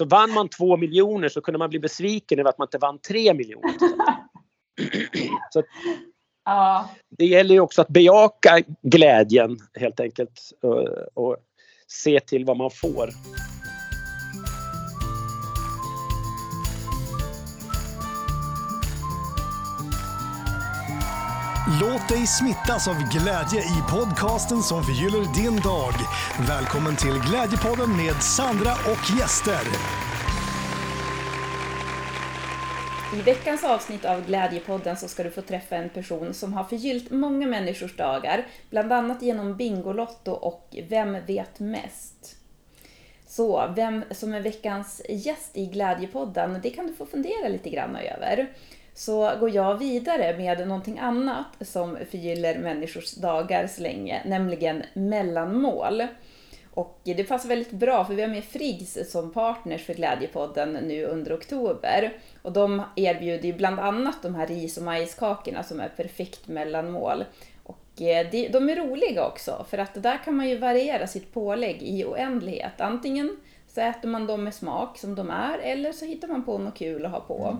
[0.00, 2.98] Så vann man två miljoner så kunde man bli besviken över att man inte vann
[2.98, 3.74] tre miljoner.
[5.50, 5.62] Så
[6.44, 11.36] Ja, det gäller ju också att bejaka glädjen helt enkelt och, och
[11.86, 13.10] se till vad man får.
[21.78, 25.92] Låt dig smittas av glädje i podcasten som förgyller din dag.
[26.48, 29.64] Välkommen till Glädjepodden med Sandra och gäster.
[33.18, 37.10] I veckans avsnitt av Glädjepodden så ska du få träffa en person som har förgyllt
[37.10, 42.36] många människors dagar, bland annat genom Bingolotto och Vem vet mest?
[43.26, 47.96] Så, vem som är veckans gäst i Glädjepodden, det kan du få fundera lite grann
[47.96, 48.48] över.
[49.00, 56.06] Så går jag vidare med någonting annat som förgyller människors dagar så länge, nämligen mellanmål.
[56.74, 61.04] Och det passar väldigt bra för vi har med Friggs som partners för Glädjepodden nu
[61.04, 62.12] under oktober.
[62.42, 67.24] Och de erbjuder ju bland annat de här ris och majskakorna som är perfekt mellanmål.
[67.62, 71.34] Och eh, de, de är roliga också för att där kan man ju variera sitt
[71.34, 72.80] pålägg i oändlighet.
[72.80, 73.36] Antingen
[73.74, 76.78] så äter man dem med smak som de är eller så hittar man på något
[76.78, 77.56] kul att ha på.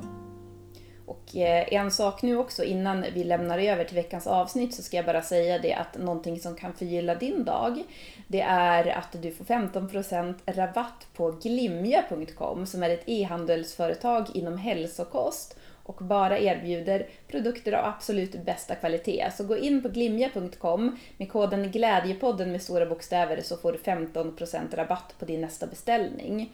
[1.11, 4.97] Och eh, en sak nu också innan vi lämnar över till veckans avsnitt så ska
[4.97, 7.83] jag bara säga det att någonting som kan förgylla din dag
[8.27, 15.59] det är att du får 15% rabatt på glimja.com som är ett e-handelsföretag inom hälsokost
[15.83, 19.31] och bara erbjuder produkter av absolut bästa kvalitet.
[19.37, 24.77] Så gå in på glimja.com med koden Glädjepodden med stora bokstäver så får du 15%
[24.77, 26.53] rabatt på din nästa beställning.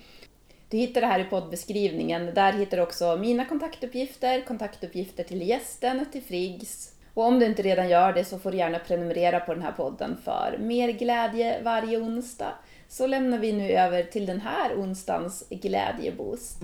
[0.69, 2.35] Du hittar det här i poddbeskrivningen.
[2.35, 6.93] Där hittar du också mina kontaktuppgifter, kontaktuppgifter till gästen, till Friggs.
[7.15, 9.73] Och om du inte redan gör det så får du gärna prenumerera på den här
[9.73, 12.53] podden för mer glädje varje onsdag.
[12.89, 16.63] Så lämnar vi nu över till den här onsdagens glädjeboost.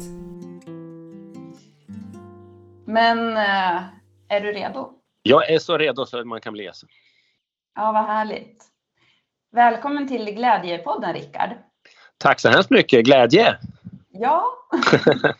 [2.85, 3.83] Men eh,
[4.29, 4.93] är du redo?
[5.23, 6.87] Jag är så redo så att man kan bli alltså.
[7.75, 8.65] Ja, vad härligt.
[9.53, 11.51] Välkommen till Glädjepodden, Rickard.
[12.19, 13.05] Tack så hemskt mycket.
[13.05, 13.59] Glädje!
[14.13, 14.45] Ja.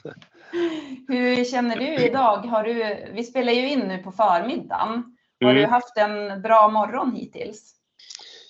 [1.09, 2.37] Hur känner du idag?
[2.37, 5.17] Har du, vi spelar ju in nu på förmiddagen.
[5.41, 5.63] Har Mm.
[5.63, 7.75] du haft en bra morgon hittills?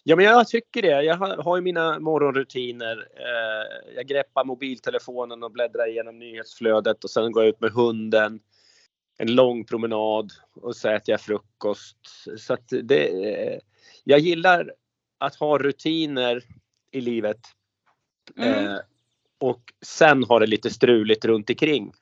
[0.04, 1.02] Ja, men jag tycker det.
[1.02, 3.08] Jag har, har ju mina morgonrutiner.
[3.16, 8.40] Eh, jag greppar mobiltelefonen och bläddrar igenom nyhetsflödet och sen går jag ut med hunden.
[9.18, 10.30] En lång promenad
[10.62, 11.98] och så äter jag frukost.
[12.38, 13.58] Så det, eh,
[14.04, 14.72] jag gillar
[15.18, 16.42] att ha rutiner
[16.90, 17.40] i livet.
[18.36, 18.66] Mm.
[18.66, 18.76] Eh,
[19.42, 21.92] och sen har det lite struligt runt omkring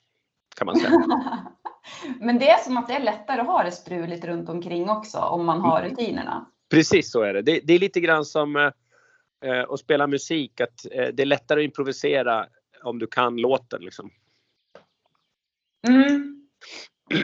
[0.57, 0.91] kan man säga.
[2.21, 5.19] Men det är som att det är lättare att ha det struligt runt omkring också
[5.19, 6.47] om man har rutinerna.
[6.71, 7.43] Precis så är det.
[7.43, 10.61] Det, det är lite grann som eh, att spela musik.
[10.61, 12.47] Att, eh, det är lättare att improvisera
[12.83, 13.83] om du kan låten.
[13.83, 14.11] Liksom.
[15.89, 16.49] Mm.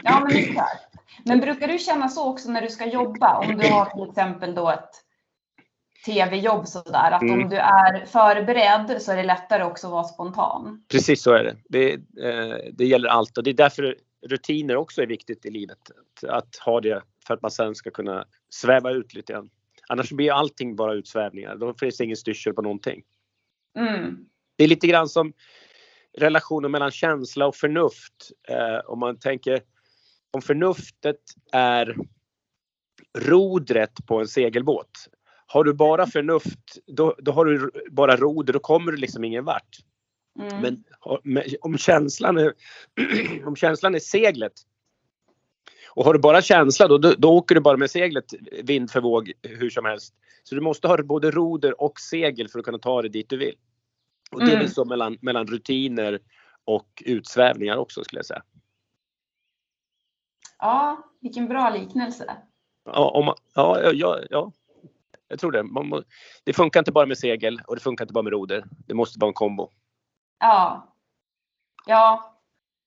[0.03, 0.95] Ja, men exakt.
[1.25, 3.37] Men brukar du känna så också när du ska jobba?
[3.37, 5.06] Om du har till exempel då ett
[6.05, 7.41] tv-jobb sådär, att Mm.
[7.41, 10.83] om du är förberedd så är det lättare också att vara spontan.
[10.87, 11.55] Precis så är det.
[11.69, 13.95] Det, eh, det gäller allt och det är därför
[14.27, 15.77] rutiner också är viktigt i livet.
[15.89, 19.49] Att, att ha det för att man sen ska kunna sväva ut lite grann.
[19.89, 21.55] Annars blir allting bara utsvävningar.
[21.55, 23.03] Då finns det ingen styrsel på någonting.
[23.77, 24.17] Mm.
[24.55, 25.33] Det är lite grann som
[26.17, 28.31] relationen mellan känsla och förnuft.
[28.47, 29.61] Eh, om man tänker
[30.31, 31.21] om förnuftet
[31.51, 31.97] är
[33.17, 35.07] rodret på en segelbåt.
[35.47, 39.45] Har du bara förnuft, då, då har du bara roder, då kommer du liksom ingen
[39.45, 39.77] vart.
[40.39, 40.61] Mm.
[40.61, 40.83] Men
[41.61, 42.53] om känslan är,
[43.47, 44.53] om känslan är seglet
[45.89, 48.25] och har du bara känsla då, då, då åker du bara med seglet
[48.63, 50.13] vind för våg hur som helst.
[50.43, 53.37] Så du måste ha både roder och segel för att kunna ta dig dit du
[53.37, 53.55] vill.
[54.31, 54.59] Och det är Mm.
[54.59, 56.19] väl så mellan, mellan rutiner
[56.65, 58.43] och utsvävningar också skulle jag säga.
[60.59, 62.37] Ja, vilken bra liknelse.
[62.85, 64.51] Ja, om ja, ja, ja,
[65.27, 65.63] jag tror det.
[65.63, 66.03] Man,
[66.43, 68.63] det funkar inte bara med segel och det funkar inte bara med roder.
[68.87, 69.69] Det måste vara en kombo.
[70.39, 70.93] Ja.
[71.85, 72.33] Ja,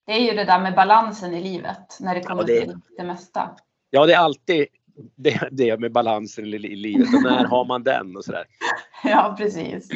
[0.05, 3.03] det är ju det där med balansen i livet när det kommer det- till det
[3.03, 3.49] mesta.
[3.89, 4.67] Ja, det är alltid
[5.15, 8.45] det, det med balansen i, i livet och när har man den och sådär.
[9.03, 9.89] Ja, precis.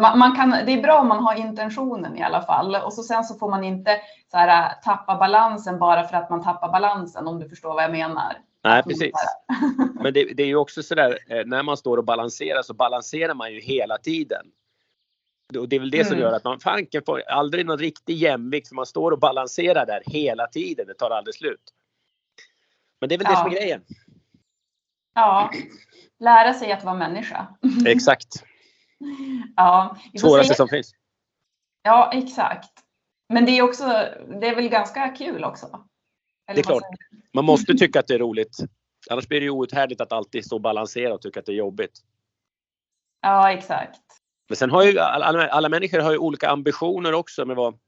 [0.00, 2.76] Man, man kan, det är bra om man har intentionen i alla fall.
[2.76, 3.96] Och så sen så får man inte
[4.30, 7.90] så här, tappa balansen bara för att man tappar balansen, om du förstår vad jag
[7.92, 8.36] menar.
[8.68, 9.12] Nej, precis.
[10.02, 13.34] Men det, det är ju också sådär, eh, när man står och balanserar så balanserar
[13.34, 14.46] man ju hela tiden.
[15.58, 16.22] Och det är väl det som Mm.
[16.28, 20.02] gör att man fanken får aldrig någon riktig jämvikt för man står och balanserar där
[20.06, 20.86] hela tiden.
[20.86, 21.74] Det tar aldrig slut.
[23.00, 23.36] Men det är väl det Ja.
[23.42, 23.84] som är grejen.
[25.14, 25.50] Ja,
[26.20, 27.46] lära sig att vara människa.
[27.86, 28.44] Exakt.
[29.56, 30.94] Ja, Svåraste säga, som finns.
[31.82, 32.70] Ja, exakt.
[33.28, 33.86] Men det är också,
[34.40, 35.84] det är väl ganska kul också?
[36.54, 36.82] Det är klart.
[37.34, 38.56] Man måste tycka att det är roligt.
[39.10, 42.00] Annars blir det ju outhärdligt att alltid stå balanserad och tycka att det är jobbigt.
[43.22, 44.00] Ja, exakt.
[44.48, 47.78] Men sen har ju alla, alla människor har ju olika ambitioner också med vad,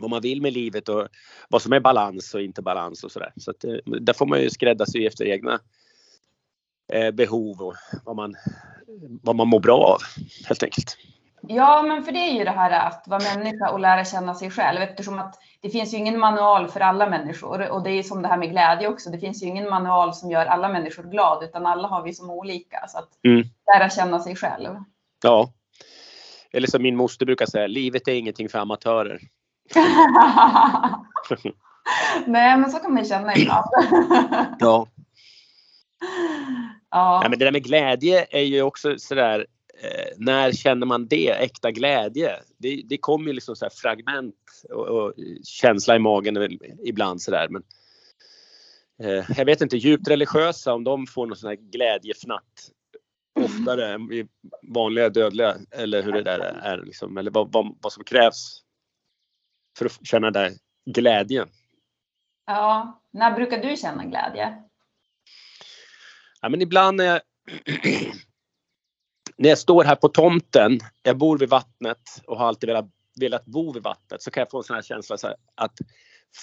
[0.00, 1.08] vad man vill med livet och
[1.48, 3.32] vad som är balans och inte balans och sådär.
[3.36, 5.60] Så att, eh, där får man ju skräddarsy efter egna
[6.92, 7.74] eh, behov och
[8.04, 8.34] vad man,
[9.22, 9.98] vad man mår bra av
[10.46, 10.96] helt enkelt.
[11.42, 14.50] Ja, men för det är ju det här att vara människa och lära känna sig
[14.50, 18.22] själv eftersom att det finns ju ingen manual för alla människor och det är som
[18.22, 19.10] det här med glädje också.
[19.10, 22.30] Det finns ju ingen manual som gör alla människor glada utan alla har vi som
[22.30, 23.42] olika så att mm.
[23.74, 24.68] lära känna sig själv.
[25.22, 25.52] Ja.
[26.52, 29.20] Eller som min moster brukar säga, livet är ingenting för amatörer.
[32.26, 33.66] Nej, men så kan man känna ibland.
[34.58, 34.86] ja.
[36.90, 37.18] Ja.
[37.20, 39.46] Nej, men det där med glädje är ju också sådär
[39.82, 42.36] eh, när känner man det, äkta glädje?
[42.58, 44.36] Det, det kommer ju liksom så fragment
[44.70, 47.48] och, och, känsla i magen ibland sådär.
[47.48, 47.62] Men,
[49.02, 52.70] eh, jag vet inte, djupt religiösa om de får någon sån här glädjefnatt
[53.40, 54.28] oftare än vi
[54.62, 58.62] vanliga dödliga eller hur det där är liksom, eller vad, vad, vad som krävs
[59.78, 60.52] för att känna den
[60.90, 61.48] glädjen.
[62.46, 64.62] Ja, när brukar du känna glädje?
[66.40, 67.20] Ja, men ibland när jag
[69.40, 72.90] när jag står här på tomten, jag bor vid vattnet och har alltid velat,
[73.20, 75.78] velat bo vid vattnet så kan jag få en sån här känsla så här, att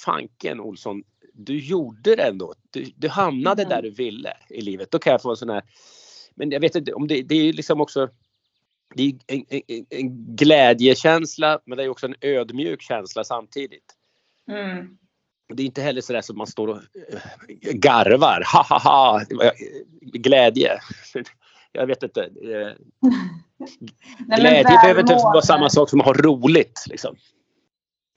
[0.06, 1.04] Fanken Olsson,
[1.34, 2.54] du gjorde det ändå.
[2.72, 3.70] Du, du hamnade mm.
[3.70, 4.92] där du ville i livet.
[4.92, 5.64] Då kan jag få en sån här,
[6.36, 8.10] men jag vet inte om det, det är liksom också
[8.96, 13.96] det är en, en, en glädjekänsla men det är också en ödmjuk känsla samtidigt.
[14.52, 14.98] Mm.
[15.54, 19.22] Det är inte heller sådär som man står och eh, garvar, ha ha ha,
[20.02, 20.80] glädje
[21.72, 22.22] jag vet inte.
[22.24, 22.74] Eh,
[24.38, 26.86] glädje behöver inte vara samma sak som att ha roligt.
[26.88, 27.16] Liksom.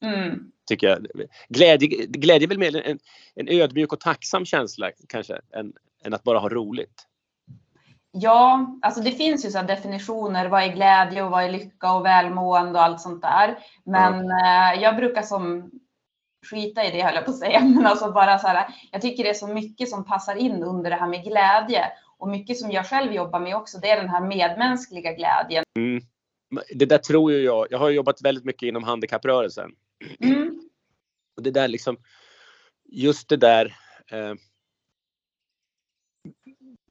[0.04, 0.50] Mm.
[0.68, 1.06] Tycker jag.
[1.48, 2.98] Glädje, glädje är väl mer en,
[3.34, 5.72] en ödmjuk och tacksam känsla kanske än,
[6.04, 7.06] än att bara ha roligt.
[8.12, 10.48] Ja, alltså det finns ju så definitioner.
[10.48, 13.58] Vad är glädje och vad är lycka och välmående och allt sånt där.
[13.84, 14.80] Men mm.
[14.80, 15.70] jag brukar som
[16.50, 17.60] skita i det höll jag på att säga.
[17.76, 20.90] Men alltså bara så här, jag tycker det är så mycket som passar in under
[20.90, 21.84] det här med glädje.
[22.20, 25.64] Och mycket som jag själv jobbar med också, det är den här medmänskliga glädjen.
[25.78, 26.02] Mm.
[26.74, 27.66] Det där tror ju jag.
[27.70, 29.70] Jag har jobbat väldigt mycket inom handikapprörelsen.
[30.20, 30.60] Mm.
[31.36, 31.96] Och det där liksom,
[32.88, 33.76] just det där.
[34.12, 34.34] Eh,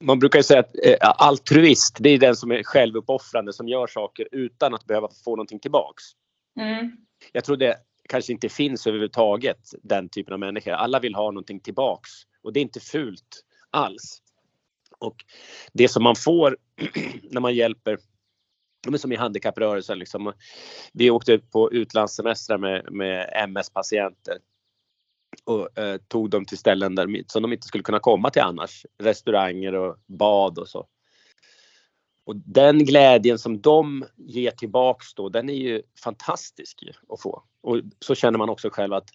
[0.00, 3.86] man brukar ju säga att eh, altruist, det är den som är självuppoffrande som gör
[3.86, 6.04] saker utan att behöva få någonting tillbaks.
[6.60, 6.96] Mm.
[7.32, 7.76] Jag tror det
[8.08, 10.72] kanske inte finns överhuvudtaget den typen av människor.
[10.72, 12.10] Alla vill ha någonting tillbaks
[12.42, 14.22] och det är inte fult alls.
[15.00, 15.24] Och
[15.72, 16.56] det som man får
[17.30, 17.98] när man hjälper
[18.98, 19.98] som i handikapprörelsen.
[19.98, 20.32] Liksom.
[20.92, 24.38] Vi åkte på utlandssemestrar med, med MS-patienter
[25.44, 28.86] och eh, tog dem till ställen där, som de inte skulle kunna komma till annars.
[28.98, 30.86] Restauranger och bad och så.
[32.30, 37.42] Och den glädjen som de ger tillbaks då, den är ju fantastisk att få.
[37.60, 39.10] Och så känner man också själv att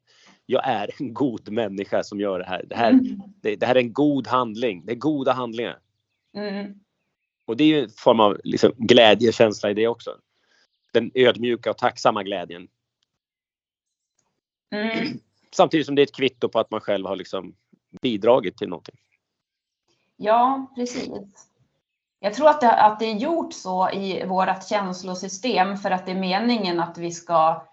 [0.46, 2.66] jag är en god människa som gör det här.
[2.70, 3.22] Det här, mm.
[3.42, 4.86] det, det här är en god handling.
[4.86, 5.80] Det är goda handlingar.
[6.38, 6.80] Mm.
[7.46, 10.18] Och det är ju en form av liksom glädjekänsla i det också.
[10.94, 12.68] Den ödmjuka och tacksamma glädjen.
[14.72, 15.20] Mm.
[15.52, 17.56] Samtidigt som det är ett kvitto på att man själv har liksom
[18.02, 18.96] bidragit till någonting.
[20.18, 21.10] Ja, precis.
[22.26, 26.12] Jag tror att det, att det är gjort så i vårt känslosystem för att det
[26.12, 27.66] är meningen att vi ska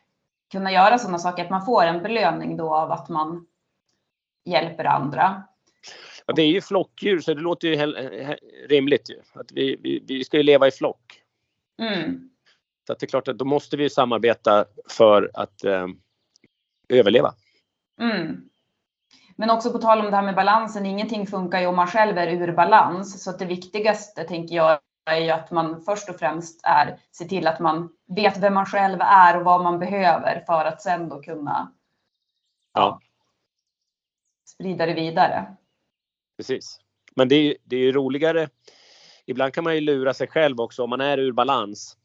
[0.50, 3.46] kunna göra sådana saker, att man får en belöning då av att man
[4.44, 5.42] hjälper andra.
[6.26, 7.76] Ja, vi är ju flockdjur så det låter ju
[8.68, 9.20] rimligt ju.
[9.32, 11.22] Att vi, vi, vi ska ju leva i flock.
[11.78, 12.30] Mm.
[12.86, 15.86] Så att det är klart att då måste vi samarbeta för att eh,
[16.88, 17.34] överleva.
[18.00, 18.48] Mm.
[19.36, 22.18] Men också på tal om det här med balansen, ingenting funkar ju om man själv
[22.18, 23.22] är ur balans.
[23.24, 27.24] Så att det viktigaste tänker jag är ju att man först och främst är se
[27.24, 31.08] till att man vet vem man själv är och vad man behöver för att sen
[31.08, 31.72] då kunna
[32.74, 33.00] ja.
[34.48, 35.56] sprida det vidare.
[36.36, 36.80] Precis.
[37.16, 38.48] Men det är, det är roligare.
[39.26, 41.96] Ibland kan man ju lura sig själv också om man är ur balans.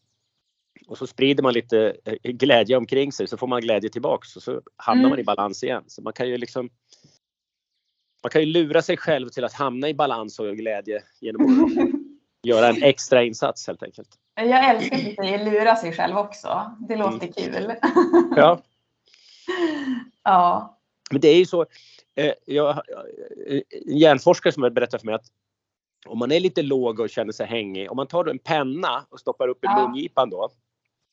[0.87, 4.43] Och så sprider man lite eh, glädje omkring sig så får man glädje tillbaks och
[4.43, 5.09] så hamnar mm.
[5.09, 5.83] man i balans igen.
[5.87, 6.69] Så man kan ju liksom
[8.27, 11.71] man kan ju lura sig själv till att hamna i balans och glädje genom att
[12.43, 14.09] göra en extra insats helt enkelt.
[14.35, 16.75] Jag älskar att säger lura sig själv också.
[16.87, 17.33] Det låter mm.
[17.33, 17.73] kul.
[18.35, 18.61] Ja.
[20.23, 20.77] ja.
[21.11, 21.65] Men det är ju så.
[22.15, 22.81] Eh, jag,
[23.85, 25.27] en hjärnforskare som berättat för mig att
[26.05, 29.19] om man är lite låg och känner sig hängig, om man tar en penna och
[29.19, 29.87] stoppar upp i ja.
[29.87, 30.49] mungipan då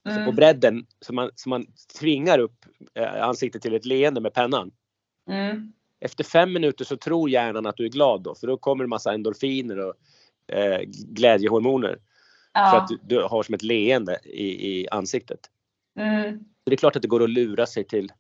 [0.05, 0.35] Så på Mm.
[0.35, 1.67] bredden, så man, så man
[1.99, 4.71] tvingar upp eh, ansiktet till ett leende med pennan.
[5.31, 5.73] Mm.
[6.05, 8.89] Efter fem minuter så tror hjärnan att du är glad då, för då kommer det
[8.89, 9.95] massa endorfiner och
[10.57, 11.91] eh, glädjehormoner.
[11.91, 11.99] För
[12.61, 12.77] Ja.
[12.81, 15.41] att du, du har som ett leende i, i ansiktet.
[15.99, 16.39] Mm.
[16.39, 18.13] Så det är klart att det går att lura sig till,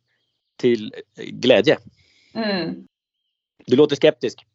[0.56, 1.78] till eh, glädje.
[2.34, 2.86] Mm.
[3.66, 4.46] Du låter skeptisk.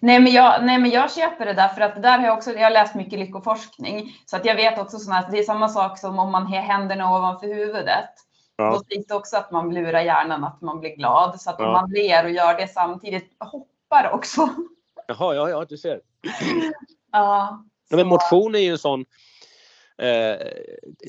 [0.00, 2.36] Nej men, jag, nej men jag köper det där för att det där har jag
[2.36, 4.12] också, jag har läst mycket lyckoforskning.
[4.26, 6.56] Så att jag vet också sådana att det är samma sak som om man har
[6.56, 8.10] händerna ovanför huvudet.
[8.56, 8.70] Ja.
[8.72, 11.40] Då sägs det också att man lurar hjärnan att man blir glad.
[11.40, 11.72] Så att om Ja.
[11.72, 14.48] man ler och gör det samtidigt, hoppar också.
[15.08, 16.00] Jaha, ja, ja, du ser.
[17.12, 17.64] Ja.
[17.88, 19.00] Ja, men så- motion är ju en sån
[19.98, 20.46] eh,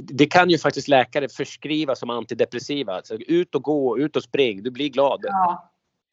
[0.03, 2.93] det kan ju faktiskt läkare förskriva som antidepressiva.
[2.93, 4.63] Alltså, ut och gå, ut och spring.
[4.63, 5.19] Du blir glad.
[5.23, 5.71] Ja,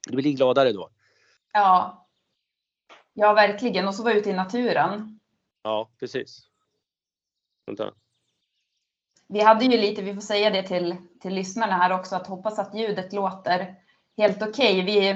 [0.09, 0.91] Du blir gladare då.
[1.53, 2.07] ja.
[3.15, 3.89] ja, verkligen.
[3.89, 5.21] Och så vara ute i naturen.
[5.63, 6.41] Ja, precis.
[7.67, 7.93] Vänta.
[9.29, 12.59] Vi hade ju lite, vi får säga det till, till lyssnarna här också, att hoppas
[12.59, 13.75] att ljudet låter
[14.17, 14.83] helt okej.
[14.83, 15.09] Vi,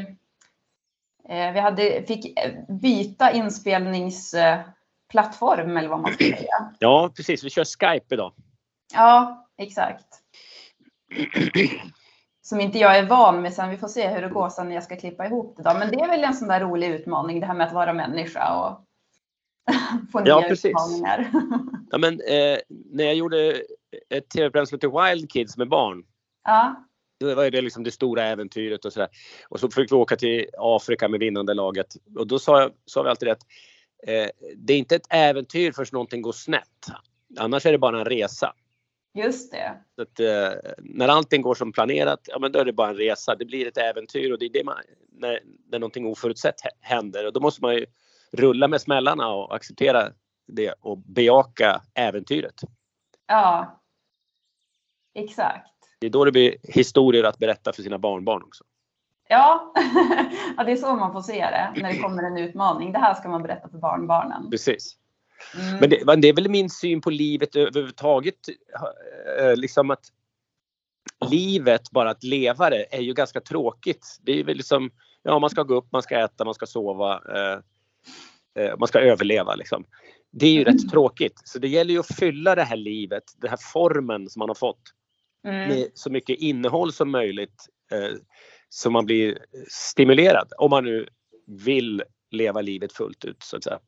[1.29, 6.73] eh, vi hade, fick eh, byta inspelningsplattform eller vad man ska säga.
[6.79, 7.45] Ja, precis.
[7.45, 8.33] Vi kör Skype idag.
[8.95, 10.07] Ja, exakt.
[12.43, 13.71] Som inte jag är van med sen.
[13.71, 15.63] Vi får se hur det går sen när jag ska klippa ihop det.
[15.63, 15.75] Då.
[15.75, 18.55] Men det är väl en sån där rolig utmaning, det här med att vara människa
[18.55, 18.85] och
[20.13, 20.71] få nya Ja, precis.
[20.71, 21.31] utmaningar.
[21.91, 23.63] Ja, men, eh, när jag gjorde
[24.11, 26.05] ett tv-program som heter Wild Kids med barn.
[26.45, 26.85] ja,
[27.21, 29.09] Det var ju det, liksom det stora äventyret och sådär.
[29.49, 31.87] Och så fick vi åka till Afrika med vinnande laget.
[32.17, 33.43] Och då sa, jag, sa vi alltid att
[34.07, 36.87] eh, det är inte ett äventyr förrän någonting går snett.
[37.39, 38.53] Annars är det bara en resa.
[39.15, 39.75] just det.
[40.03, 43.35] Att, eh, när allting går som planerat, ja men då är det bara en resa.
[43.35, 44.77] Det blir ett äventyr och det är det man,
[45.13, 45.41] när,
[45.71, 47.27] när någonting oförutsett hä- händer.
[47.27, 47.87] Och då måste man ju
[48.33, 50.13] rulla med smällarna och acceptera
[50.47, 52.55] det och bejaka äventyret.
[53.29, 53.81] Ja,
[55.15, 55.71] exakt.
[56.01, 58.65] Det är då det blir historier att berätta för sina barnbarn också.
[59.29, 59.73] Ja.
[60.57, 62.93] ja, det är så man får se det när det kommer en utmaning.
[62.93, 64.51] Det här ska man berätta för barnbarnen.
[64.51, 64.97] Precis.
[65.59, 65.77] Mm.
[65.81, 68.49] Men det, men det är väl min syn på livet överhuvudtaget.
[69.41, 70.05] eh, Liksom att
[71.31, 74.19] livet, bara att leva det, är ju ganska tråkigt.
[74.23, 74.91] Det är väl liksom,
[75.23, 77.21] ja man ska gå upp, man ska äta, man ska sova.
[78.59, 79.85] Eh, eh, man ska överleva liksom.
[80.31, 81.41] Det är ju rätt tråkigt.
[81.45, 84.55] Så det gäller ju att fylla det här livet, den här formen som man har
[84.55, 84.83] fått
[85.45, 85.69] Mm.
[85.69, 87.67] med så mycket innehåll som möjligt.
[87.93, 88.17] Eh,
[88.69, 89.39] så man blir
[89.69, 90.53] stimulerad.
[90.59, 91.09] Om man nu
[91.47, 93.79] vill leva livet fullt ut så att säga.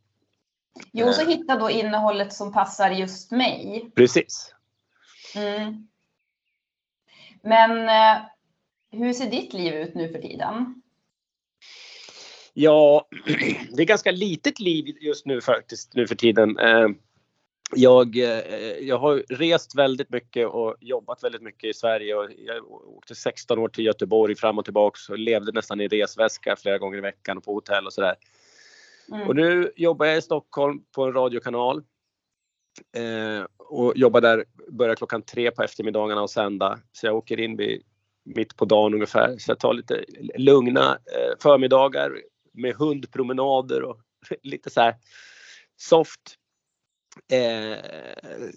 [0.92, 3.90] Jo, så hitta då innehållet som passar just mig.
[3.94, 4.54] Precis.
[5.36, 5.88] Mm.
[7.42, 8.22] Men eh,
[8.90, 10.82] hur ser ditt liv ut nu för tiden?
[12.54, 13.08] Ja,
[13.76, 16.58] det är ganska litet liv just nu faktiskt nu för tiden.
[16.58, 16.88] Eh,
[17.76, 22.14] Jag, eh, jag har rest väldigt mycket och jobbat väldigt mycket i Sverige.
[22.14, 26.56] Och jag åkte 16 år till Göteborg fram och tillbaks och levde nästan i resväska
[26.56, 28.14] flera gånger i veckan och på hotell och sådär.
[29.12, 29.28] Mm.
[29.28, 31.82] Och nu jobbar jag i Stockholm på en radiokanal.
[32.96, 36.78] Eh, och jobbar där, börjar klockan tre på eftermiddagarna och sända.
[36.92, 37.82] Så jag åker in vid,
[38.24, 39.38] mitt på dagen ungefär.
[39.38, 40.04] Så jag tar lite
[40.38, 42.18] lugna eh, förmiddagar
[42.52, 44.00] med hundpromenader och
[44.42, 44.94] lite så här
[45.76, 46.36] soft.
[47.32, 47.78] Eh,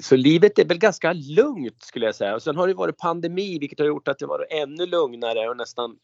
[0.01, 2.35] så livet är väl ganska lugnt skulle jag säga.
[2.35, 5.57] Och sen har det varit pandemi vilket har gjort att det varit ännu lugnare och
[5.57, 5.97] nästan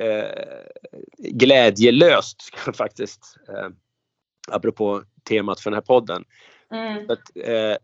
[0.00, 0.62] eh,
[1.18, 2.42] glädjelöst
[2.74, 3.36] faktiskt.
[3.48, 3.68] Eh,
[4.48, 6.24] apropå temat för den här podden.
[6.70, 7.10] Mm.
[7.10, 7.76] Att, eh,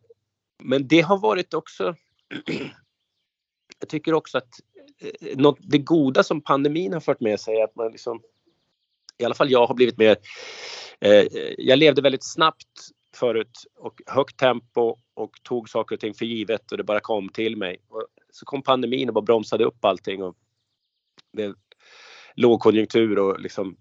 [0.63, 1.95] men det har varit också
[3.83, 4.61] Jag tycker också att
[4.99, 8.23] eh, något, det goda som pandemin har fört med sig är att man liksom
[9.23, 10.17] I alla fall jag har blivit mer
[11.00, 11.26] eh,
[11.59, 16.73] Jag levde väldigt snabbt förut och högt tempo och tog saker och ting för givet
[16.73, 17.76] och det bara kom till mig.
[17.88, 20.37] Och så kom pandemin och bara bromsade upp allting och
[21.33, 21.55] det
[22.35, 23.76] lågkonjunktur och liksom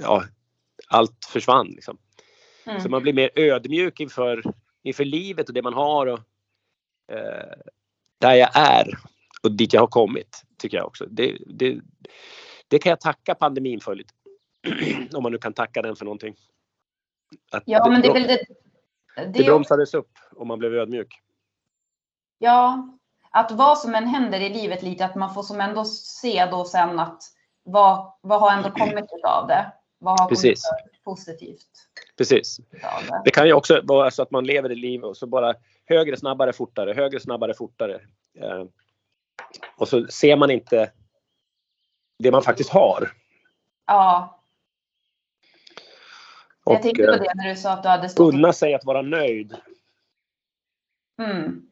[0.00, 0.24] ja,
[0.88, 1.98] allt försvann liksom.
[2.66, 2.80] Mm.
[2.80, 4.42] Så man blir mer ödmjuk inför,
[4.82, 6.20] inför livet och det man har och
[7.12, 7.58] eh,
[8.18, 8.98] där jag är
[9.42, 11.06] och dit jag har kommit tycker jag också.
[11.10, 11.80] Det, det,
[12.68, 14.14] det kan jag tacka pandemin för lite.
[15.14, 16.36] Om man nu kan tacka den för någonting.
[17.52, 18.44] Att Ja, men det är väl det.
[19.16, 21.20] det det bromsades upp och man blev ödmjuk.
[22.38, 22.88] ja,
[23.30, 26.64] att vad som än händer i livet lite, att man får som ändå se då
[26.64, 27.22] sen att
[27.62, 29.72] vad, vad har ändå kommit av det?
[29.98, 30.62] Vad har Precis.
[30.62, 31.66] kommit positivt
[32.18, 32.56] Precis.
[32.56, 33.22] det?
[33.24, 35.54] Det kan ju också vara så att man lever ett liv och så bara
[35.86, 38.00] högre, snabbare, fortare, högre, snabbare, fortare.
[38.40, 38.64] Eh,
[39.76, 40.92] och så ser man inte
[42.18, 43.12] det man faktiskt har.
[43.86, 44.40] Ja,
[46.64, 48.74] jag Och tänkte på eh, det när du sa att du hade stått unna sig
[48.74, 49.56] att vara nöjd.
[51.22, 51.62] Mm.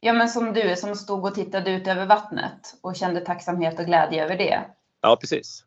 [0.00, 3.86] Ja, men som du som stod och tittade ut över vattnet och kände tacksamhet och
[3.86, 4.64] glädje över det.
[5.00, 5.64] Ja, precis.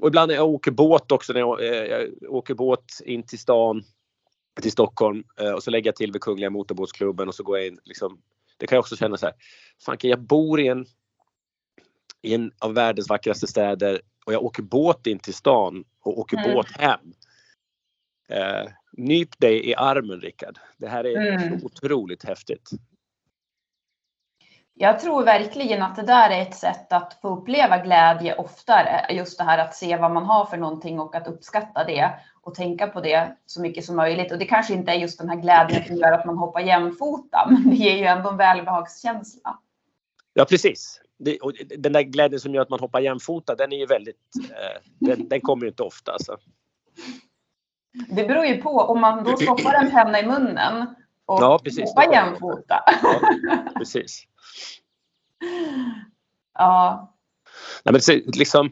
[0.00, 3.38] Och ibland när jag åker båt också, när jag, eh, jag åker båt in till
[3.38, 3.84] stan,
[4.60, 7.66] till Stockholm eh, och så lägger jag till vid Kungliga Motorbåtsklubben och så går jag
[7.66, 7.78] in.
[7.84, 8.22] Liksom,
[8.56, 9.34] det kan jag också känna så här.
[9.84, 10.86] Fanken, jag bor i en,
[12.22, 16.36] i en av världens vackraste städer och jag åker båt in till stan och åker
[16.36, 16.54] Mm.
[16.54, 17.12] båt hem.
[18.28, 20.58] Eh, nyp dig i armen Rickard.
[20.78, 21.60] Det här är Mm.
[21.64, 22.70] otroligt häftigt.
[24.74, 29.06] Jag tror verkligen att det där är ett sätt att få uppleva glädje oftare.
[29.10, 32.10] Just det här att se vad man har för någonting och att uppskatta det
[32.42, 34.32] och tänka på det så mycket som möjligt.
[34.32, 37.46] Och det kanske inte är just den här glädjen som gör att man hoppar jämfota,
[37.50, 39.58] men det ger ju ändå en välbehagskänsla.
[40.32, 41.00] Ja precis.
[41.24, 41.38] Det,
[41.78, 44.16] den där glädjen som gör att man hoppar jämfota den är ju väldigt,
[44.50, 46.12] eh, den, den kommer ju inte ofta.
[46.12, 46.36] Alltså.
[48.08, 50.94] Det beror ju på om man då stoppar en penna i munnen
[51.26, 51.84] och Ja, precis.
[51.84, 52.84] hoppar jämfota.
[53.02, 53.20] Ja,
[53.78, 54.24] precis.
[56.54, 57.10] Ja,
[57.84, 58.70] Nej, men så, liksom,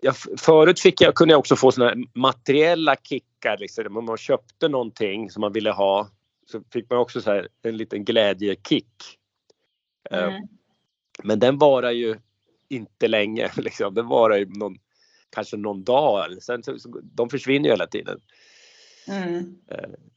[0.00, 3.56] jag, förut fick jag, kunde jag också få såna materiella kickar.
[3.58, 3.96] Liksom.
[3.96, 6.08] Om man köpte någonting som man ville ha
[6.46, 9.19] så fick man också så här, en liten glädjekick.
[10.10, 10.48] Eh, mm.
[11.22, 12.16] Men den varar ju
[12.68, 13.50] inte länge.
[13.56, 13.94] Liksom.
[13.94, 14.76] Den varar ju någon,
[15.30, 16.42] kanske någon dag.
[16.42, 18.20] Sen, så, så, de försvinner ju hela tiden.
[19.08, 19.56] Mm.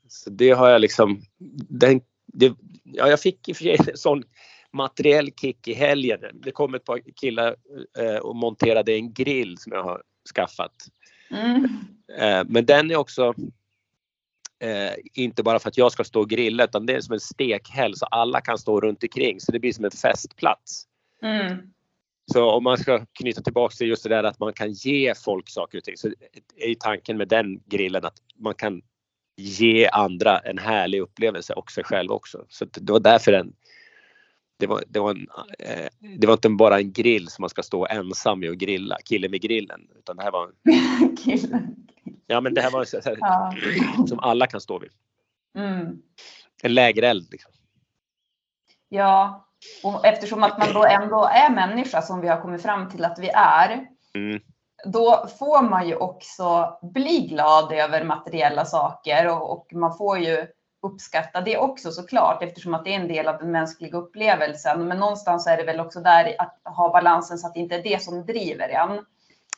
[0.07, 1.21] Så det har jag liksom.
[1.69, 4.23] Den, det, ja, jag fick i och för sig en sån
[4.71, 6.19] materiell kick i helgen.
[6.33, 7.55] Det kom ett par killar
[7.97, 10.03] eh, och monterade en grill som jag har
[10.35, 10.73] skaffat.
[11.31, 11.63] Mm.
[12.17, 13.33] Eh, men den är också
[14.63, 17.19] eh, inte bara för att jag ska stå och grilla utan det är som en
[17.19, 20.87] stekhäll så alla kan stå runt omkring så det blir som en festplats.
[21.21, 21.57] Mm.
[22.31, 25.49] Så om man ska knyta tillbaks till just det där att man kan ge folk
[25.49, 26.07] saker och ting så
[26.57, 28.81] är ju tanken med den grillen att man kan
[29.37, 32.45] ge andra en härlig upplevelse och sig själv också.
[32.49, 33.53] Så det var därför den
[34.59, 35.27] det var, det, var en,
[35.59, 38.97] eh, det var inte bara en grill som man ska stå ensam med och grilla,
[39.05, 39.87] killen med grillen.
[39.97, 40.51] Utan det här var,
[41.23, 41.82] Killen.
[42.27, 43.53] Ja men det här var så här, Ja.
[44.07, 44.91] som alla kan stå vid.
[45.57, 46.01] Mm.
[46.63, 47.31] En lägereld.
[47.31, 47.51] Liksom.
[48.89, 49.47] ja,
[49.83, 53.19] och eftersom att man då ändå är människa som vi har kommit fram till att
[53.19, 54.41] vi är, Mm.
[54.85, 60.47] då får man ju också bli glad över materiella saker och, och man får ju
[60.81, 64.87] uppskatta det också såklart eftersom att det är en del av den mänskliga upplevelsen.
[64.87, 67.83] Men någonstans är det väl också där att ha balansen så att det inte är
[67.83, 69.05] det som driver en.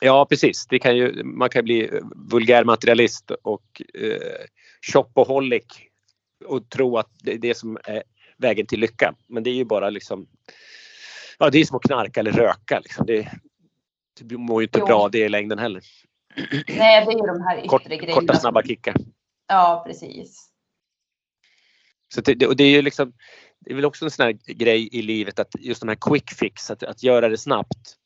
[0.00, 4.46] Ja precis, det kan ju, man kan bli vulgär materialist och eh,
[4.92, 5.64] shopaholic
[6.44, 8.02] och tro att det är det som är
[8.36, 9.14] vägen till lycka.
[9.26, 10.26] Men det är ju bara liksom
[11.38, 12.78] Ja det är som att knarka eller röka.
[12.78, 13.06] Liksom.
[13.06, 13.28] Det,
[14.20, 14.86] det mår ju inte Jo.
[14.86, 15.82] bra det i längden heller.
[16.68, 18.12] Nej, det är ju de här yttre Kort, grejerna.
[18.12, 18.94] korta snabba kickar.
[19.48, 20.48] Ja, precis.
[22.14, 23.12] Så det, och det är ju liksom
[23.60, 26.30] Det är väl också en sån här grej i livet att just de här quick
[26.30, 27.96] fix, att, att göra det snabbt.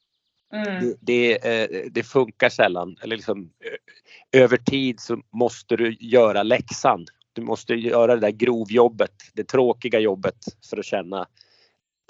[0.52, 0.80] Mm.
[0.80, 2.96] Det, det, eh, det funkar sällan.
[3.02, 7.06] Eller liksom, ö- över tid så måste du göra läxan.
[7.32, 10.36] Du måste göra det där grovjobbet, det tråkiga jobbet
[10.70, 11.26] för att känna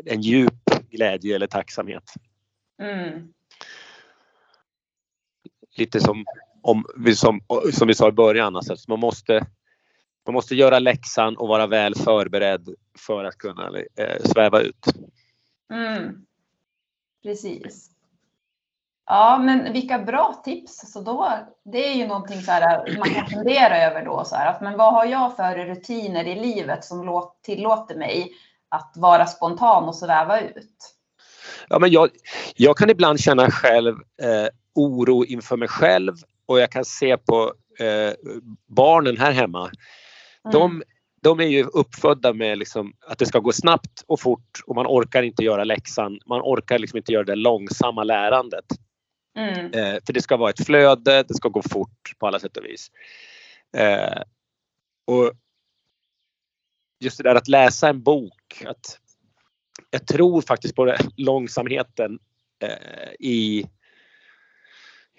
[0.05, 2.15] en djup glädje eller tacksamhet.
[2.83, 3.33] Mm.
[5.77, 6.25] Lite som,
[6.63, 7.41] om, som,
[7.73, 9.47] som vi sa i början, alltså, man, måste,
[10.27, 14.87] man måste göra läxan och vara väl förberedd för att kunna eh, sväva ut.
[15.73, 16.27] Mm.
[17.23, 17.91] Precis.
[19.13, 20.93] Ja, men vilka bra tips.
[20.93, 21.33] Så då,
[21.65, 24.77] det är ju någonting så här, man kan fundera över då så här, att men
[24.77, 28.33] vad har jag för rutiner i livet som låt, tillåter mig
[28.69, 30.95] att vara spontan och sväva ut?
[31.69, 32.11] Ja, men jag,
[32.55, 36.15] jag kan ibland känna själv eh, oro inför mig själv
[36.47, 38.13] och jag kan se på eh,
[38.67, 39.61] barnen här hemma.
[40.45, 40.53] Mm.
[40.53, 40.83] De,
[41.23, 44.87] de är ju uppfödda med liksom att det ska gå snabbt och fort och man
[44.87, 46.19] orkar inte göra läxan.
[46.27, 48.65] Man orkar liksom inte göra det långsamma lärandet.
[49.37, 49.73] Mm.
[49.73, 52.65] Eh, för det ska vara ett flöde, det ska gå fort på alla sätt och
[52.65, 52.91] vis.
[53.77, 54.23] Eh,
[55.07, 55.33] och
[57.01, 58.65] just det där att läsa en bok.
[58.67, 58.99] Att
[59.91, 62.19] jag tror faktiskt på det, långsamheten
[62.63, 63.67] eh, i,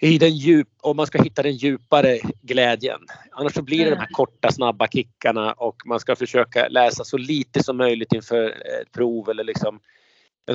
[0.00, 3.00] i den djup, om man ska hitta den djupare glädjen.
[3.30, 7.18] Annars så blir det de här korta snabba kickarna och man ska försöka läsa så
[7.18, 8.50] lite som möjligt inför
[8.82, 9.80] ett prov eller liksom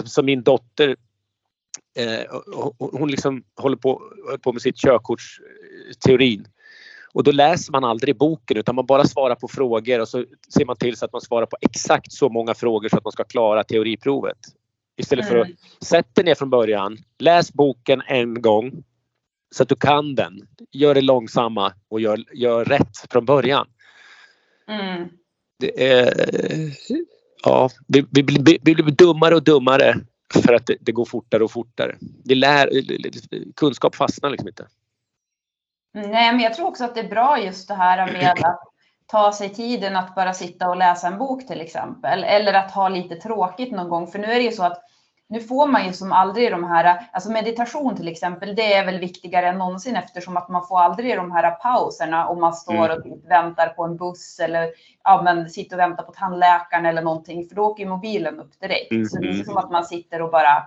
[0.06, 0.96] som min dotter
[2.80, 6.48] hon- hon liksom håller på, håller på med sitt körkortsteorin.
[7.14, 10.66] Och då läser man aldrig boken utan man bara svarar på frågor och så ser
[10.66, 13.24] man till så att man svarar på exakt så många frågor så att man ska
[13.24, 14.38] klara teoriprovet.
[14.98, 15.58] Istället för att Mm.
[15.82, 18.84] sätta ner från början, läs boken en gång
[19.56, 20.48] så att du kan den.
[20.72, 23.68] Gör det långsamma och gör, gör rätt från början.
[24.68, 25.10] Mm.
[25.78, 26.14] Är,
[27.44, 29.96] ja, vi, vi, blir- vi blir dummare och dummare
[30.34, 31.96] för att det, det går fortare och fortare.
[32.00, 32.70] Det lär,
[33.56, 34.68] kunskap fastnar liksom inte.
[35.94, 38.60] Nej, men jag tror också att det är bra just det här med att
[39.06, 42.24] ta sig tiden att bara sitta och läsa en bok till exempel.
[42.24, 44.08] Eller att ha lite tråkigt någon gång.
[44.08, 44.82] För nu är det ju så att
[45.30, 49.00] nu får man ju som aldrig de här, alltså meditation till exempel, det är väl
[49.00, 53.04] viktigare än någonsin eftersom att man får aldrig de här pauserna om man står och
[53.04, 54.68] typ väntar på en buss eller
[55.04, 57.48] ja, men sitter och väntar på tandläkaren eller någonting.
[57.48, 59.12] För då åker ju mobilen upp direkt.
[59.12, 60.64] Så det är inte som att man sitter och bara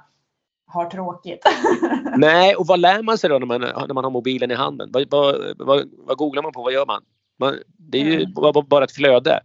[0.67, 1.45] har tråkigt.
[2.17, 4.91] Nej, och vad lär man sig då när man, när man har mobilen i handen?
[4.93, 6.63] Vad, vad, vad, vad googlar man på?
[6.63, 7.03] Vad gör man?
[7.39, 8.65] man det är ju Mm.
[8.69, 9.41] bara ett flöde.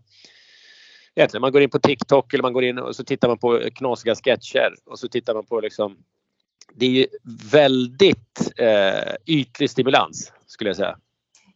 [1.15, 3.62] Egentligen, man går in på TikTok eller man går in och så tittar man på
[3.75, 5.97] knasiga sketcher och så tittar man på liksom
[6.73, 7.08] det är ju
[7.51, 10.97] väldigt eh, ytlig stimulans skulle jag säga.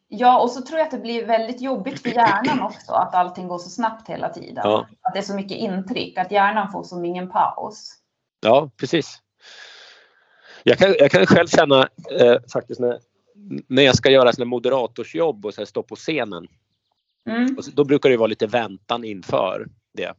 [0.07, 3.47] Ja, och så tror jag att det blir väldigt jobbigt för hjärnan också att allting
[3.47, 4.61] går så snabbt hela tiden.
[4.63, 4.87] Ja.
[5.01, 7.95] Att det är så mycket intryck, att hjärnan får som ingen paus.
[8.41, 9.21] Ja, precis.
[10.63, 11.87] Jag kan, jag kan själv känna
[12.19, 12.99] eh, faktiskt när,
[13.67, 16.47] när jag ska göra såna moderatorsjobb och så här stå på scenen.
[17.29, 20.13] Mm, Och då brukar det vara lite väntan inför det.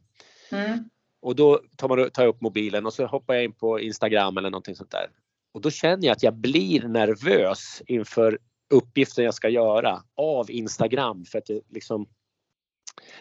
[0.51, 0.89] mm,
[1.21, 4.37] Och då tar, man, tar jag upp mobilen och så hoppar jag in på Instagram
[4.37, 5.07] eller någonting sånt där.
[5.53, 11.25] Och då känner jag att jag blir nervös inför uppgiften jag ska göra av Instagram
[11.25, 12.07] för att det liksom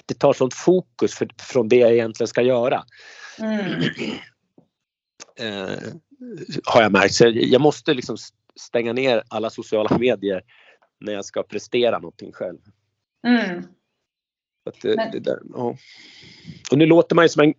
[0.06, 2.84] det tar sånt fokus för, från det jag egentligen ska göra.
[3.38, 3.82] mm.
[5.36, 5.78] Eh,
[6.64, 7.14] har jag märkt.
[7.14, 8.16] Så jag måste liksom
[8.60, 10.42] stänga ner alla sociala medier
[11.00, 12.58] när jag ska prestera någonting själv.
[13.26, 13.62] Mm.
[14.70, 15.76] Att det, Men- det där, ja.
[16.70, 17.54] Och nu låter man ju som en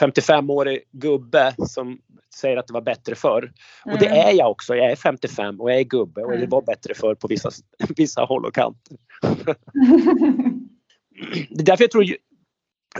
[0.00, 2.00] 55-årig gubbe som
[2.34, 3.52] säger att det var bättre förr.
[3.84, 4.28] Och det Mm.
[4.28, 4.76] är jag också.
[4.76, 6.48] Jag är 55 och jag är gubbe och det Mm.
[6.50, 7.50] var bättre förr på vissa,
[7.96, 8.96] vissa håll och kanter.
[11.50, 12.04] Det är därför jag tror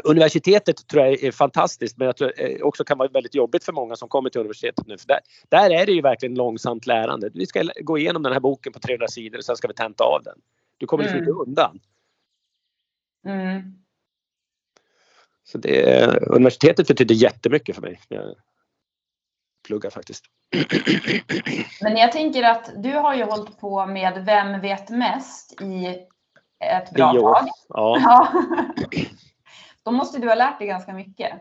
[0.04, 3.72] universitetet tror jag är fantastiskt men jag tror det också kan vara väldigt jobbigt för
[3.72, 4.98] många som kommer till universitetet nu.
[4.98, 7.30] För där, där är det ju verkligen långsamt lärande.
[7.34, 10.04] Vi ska gå igenom den här boken på 300 sidor och sen ska vi tenta
[10.04, 10.38] av den.
[10.80, 11.28] Du kommer liksom Mm.
[11.28, 11.80] inte undan.
[13.26, 13.62] Mm.
[15.44, 18.00] Så det, universitetet betyder jättemycket för mig.
[18.08, 18.34] Jag
[19.66, 20.24] pluggar faktiskt.
[21.82, 25.86] Men jag tänker att du har ju hållit på med Vem vet mest i
[26.64, 27.34] ett bra Tio år.
[27.34, 27.48] tag.
[27.68, 27.98] Ja.
[28.04, 28.32] Ja.
[29.84, 31.32] Då måste du ha lärt dig ganska mycket.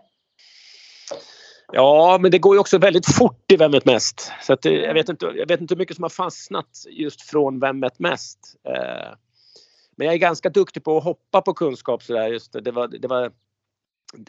[1.71, 4.31] ja, men det går ju också väldigt fort i Vem vet mest.
[4.41, 7.21] Så att det, jag, vet inte, jag vet inte hur mycket som har fastnat just
[7.21, 8.39] från Vem vet mest.
[8.67, 9.13] Eh,
[9.99, 12.27] men jag är ganska duktig på att hoppa på kunskap sådär.
[12.27, 13.31] Just det, det var, det var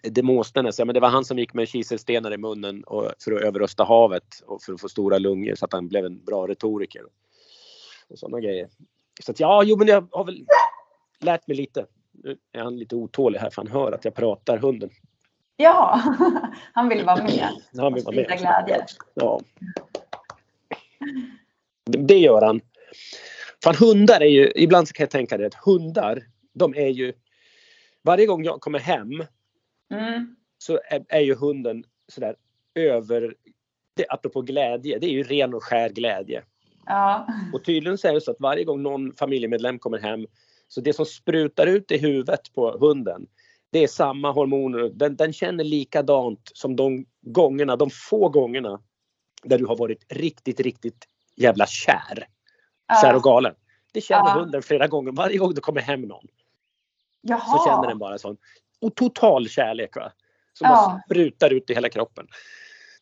[0.02, 3.42] Demosthenes, ja, men det var han som gick med kiselstenar i munnen och, för att
[3.42, 7.02] överrösta havet och för att få stora lungor så att han blev en bra retoriker.
[8.08, 8.68] Och sådana grejer.
[9.22, 10.46] Så att ja, jo men jag har väl
[11.20, 11.86] lärt mig lite.
[12.12, 14.90] Nu är han lite otålig här för han hör att jag pratar hunden.
[15.56, 16.02] Ja,
[16.72, 17.48] han vill vara med.
[17.76, 18.26] Han vill vara med.
[18.26, 18.86] glädje.
[19.14, 19.40] Ja.
[21.84, 22.60] Det gör han.
[23.64, 27.12] Fan hundar är ju, ibland så kan jag tänka det att hundar, de är ju,
[28.02, 29.24] varje gång jag kommer hem
[29.92, 30.36] Mm.
[30.58, 32.36] så är, är ju hunden sådär
[32.74, 33.34] över,
[33.94, 36.42] det, apropå glädje, det är ju ren och skär glädje.
[36.86, 37.26] Ja.
[37.52, 40.26] Och tydligen så är det så att varje gång någon familjemedlem kommer hem
[40.68, 43.26] så det som sprutar ut i huvudet på hunden
[43.70, 44.90] det är samma hormoner.
[44.94, 48.80] Den, den känner likadant som de gångerna, de få gångerna
[49.42, 52.26] där du har varit riktigt, riktigt jävla kär.
[53.02, 53.54] Kär och galen.
[53.92, 55.12] Det känner hunden flera gånger.
[55.12, 56.26] Varje gång det kommer hem någon
[57.20, 57.40] Jaha.
[57.58, 58.36] så känner den bara sån
[58.80, 59.96] och total kärlek.
[59.96, 60.12] Va?
[60.52, 60.70] Som Ja.
[60.88, 62.26] bara sprutar ut i hela kroppen.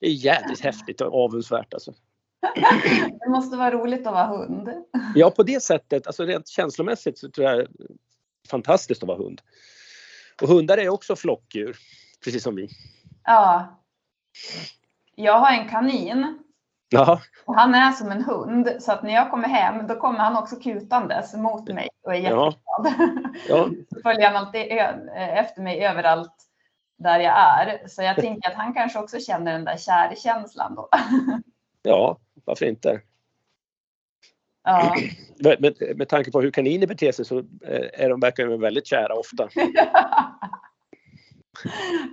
[0.01, 1.95] Det är jävligt häftigt och avundsvärt alltså.
[3.21, 4.69] Det måste vara roligt att vara hund.
[5.15, 7.69] Ja, på det sättet, alltså rent känslomässigt så tror jag det är
[8.51, 9.41] fantastiskt att vara hund.
[10.43, 11.77] Och hundar är också flockdjur,
[12.25, 12.69] precis som vi.
[13.25, 13.79] Ja.
[15.15, 16.39] Jag har en kanin
[16.91, 20.19] Ja, och han är som en hund så att när jag kommer hem då kommer
[20.19, 22.57] han också kutandes mot mig och är jätteglad.
[23.49, 24.63] ja, Så följer han alltid
[25.17, 26.35] efter mig överallt
[26.99, 27.89] där jag är.
[27.89, 30.89] Så jag tänker att han kanske också känner den där kärkänslan då.
[31.83, 33.01] ja varför inte?
[34.65, 34.97] Ja.
[35.61, 38.87] Med, med, tanke på hur kaniner beter sig så eh, är de verkar de väldigt
[38.87, 39.49] kära ofta.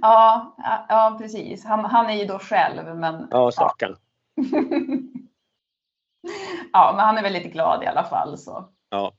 [0.02, 1.66] Ja, ja, ja precis.
[1.66, 3.96] Han, han är ju då själv men Ja, stackarn.
[6.74, 8.38] Ja, men han är väl lite glad i alla fall.
[8.38, 8.70] Så.
[8.90, 9.14] Ja.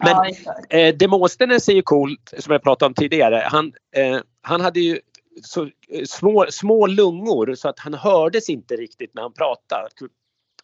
[0.00, 0.78] Men ja.
[0.78, 3.42] Eh, Demosthenes är ju coolt, som jag pratade om tidigare.
[3.46, 5.00] Han, eh, han hade ju
[5.42, 9.88] så, eh, små, små lungor så att han hördes inte riktigt när han pratade.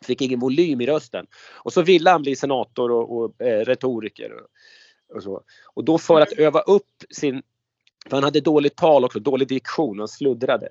[0.04, 1.26] Fick ingen volym i rösten.
[1.52, 4.32] Och så ville han bli senator och, och eh, retoriker.
[4.32, 4.46] Och,
[5.16, 5.42] och, så.
[5.74, 7.42] och då för att öva upp sin...
[8.08, 10.68] För han hade dåligt tal också, dålig diktion, han sluddrade.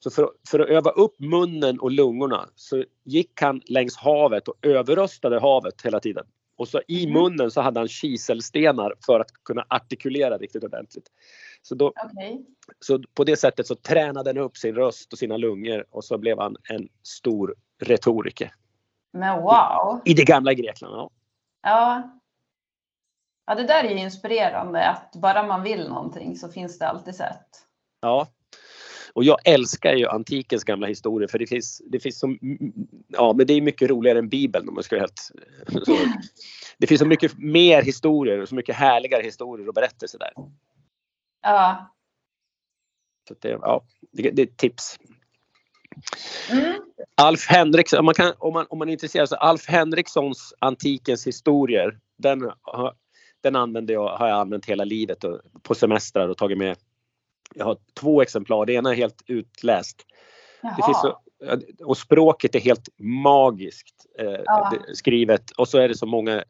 [0.00, 4.54] Så för, för att öva upp munnen och lungorna så gick han längs havet och
[4.62, 6.26] överröstade havet hela tiden.
[6.60, 7.12] Och så i Mhm.
[7.12, 11.06] munnen så hade han kiselstenar för att kunna artikulera riktigt ordentligt.
[11.62, 12.46] Så, då, Okej.
[12.80, 16.18] så på det sättet så tränade han upp sin röst och sina lungor och så
[16.18, 18.54] blev han en stor retoriker.
[19.12, 20.00] Men wow.
[20.04, 20.94] I det gamla Grekland.
[20.94, 21.10] Ja.
[21.62, 22.10] Ja.
[23.46, 27.14] Ja, det där är ju inspirerande att bara man vill någonting så finns det alltid
[27.14, 27.46] sätt.
[28.00, 28.26] ja.
[29.14, 32.36] Och jag älskar ju antikens gamla historier för det finns, det finns så,
[33.08, 35.18] ja men det är mycket roligare än Bibeln om man ska vara helt
[35.86, 35.96] så.
[36.78, 40.32] Det finns så mycket mer historier och så mycket härligare historier och berättelser där.
[41.42, 41.94] Ja.
[43.28, 44.98] Så det, ja, det, det är ett tips.
[46.50, 46.74] Mm.
[47.14, 51.26] Alf Henriksson, om man, kan, om man, om man är intresserad så Alf Henrikssons Antikens
[51.26, 51.98] historier.
[52.18, 52.52] Den,
[53.40, 56.76] den använder jag, har jag använt hela livet och, på semestrar och tagit med.
[57.54, 60.06] Jag har två exemplar, det ena är helt utläst.
[60.62, 61.18] Det finns så,
[61.84, 64.72] och språket är helt magiskt eh, Ja.
[64.94, 66.44] skrivet och så är det så många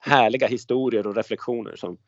[0.00, 1.98] härliga historier och reflektioner som,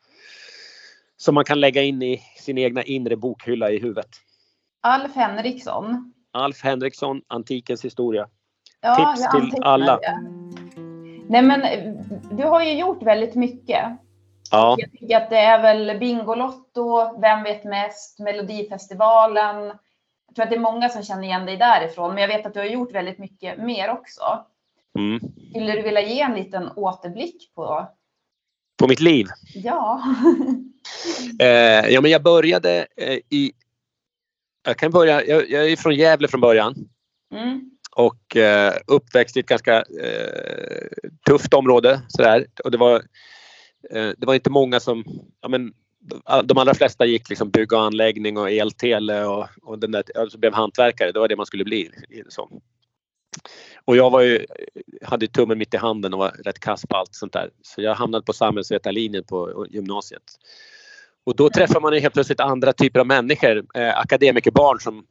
[1.17, 4.09] som man kan lägga in i sin egna inre bokhylla i huvudet.
[4.81, 6.13] Alf Henriksson.
[6.31, 8.27] Alf Henriksson, Antikens historia.
[8.81, 9.97] Ja, Tips till alla.
[9.97, 10.19] det.
[11.29, 11.61] Nej men
[12.37, 13.85] du har ju gjort väldigt mycket.
[14.51, 19.65] Ja, Jag tycker att det är väl Bingolotto, Vem vet mest, Melodifestivalen.
[20.27, 22.53] Jag tror att det är många som känner igen dig därifrån, men jag vet att
[22.53, 24.45] du har gjort väldigt mycket mer också.
[24.97, 25.19] mm.
[25.49, 27.87] Skulle du vilja ge en liten återblick på?
[28.79, 29.27] på mitt liv.
[29.53, 30.01] Ja.
[31.39, 33.51] Eh, ja, men jag började eh, i...
[34.65, 36.75] Jag kan börja, jag, jag är från Gävle från början
[37.33, 37.71] Mm.
[37.95, 40.87] och eh, uppväxt i ett ganska eh,
[41.25, 42.01] tufft område.
[42.07, 42.45] Sådär.
[42.63, 43.01] Och det, var,
[43.91, 45.03] Eh, det var inte många som...
[45.41, 45.73] Ja, men,
[46.43, 50.37] de allra flesta gick liksom bygg och anläggning och eltele och, och den där, alltså
[50.37, 51.11] blev hantverkare.
[51.11, 51.89] Det var det man skulle bli.
[52.29, 52.61] Som.
[53.85, 54.45] Och jag var ju,
[55.01, 57.49] hade tummen mitt i handen och var rätt kass på allt sånt där.
[57.61, 60.23] Så jag hamnade på samhällsvetarlinjen på gymnasiet.
[61.23, 63.65] Och då träffar man ju helt plötsligt andra typer av människor.
[63.75, 65.05] Eh, akademikerbarn som,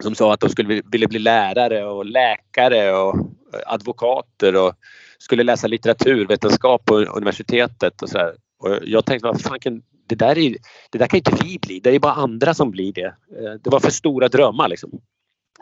[0.00, 3.16] som sa att de skulle ville bli lärare och läkare och
[3.54, 4.74] eh, advokater och
[5.24, 8.34] skulle läsa litteraturvetenskap på universitetet och sådär.
[8.58, 10.56] Och jag tänkte, vad fan kan, det, där är,
[10.90, 11.80] det där kan inte vi bli.
[11.80, 13.06] Det är bara andra som blir det.
[13.06, 14.90] Eh, det var för stora drömmar liksom.
[14.90, 14.98] Så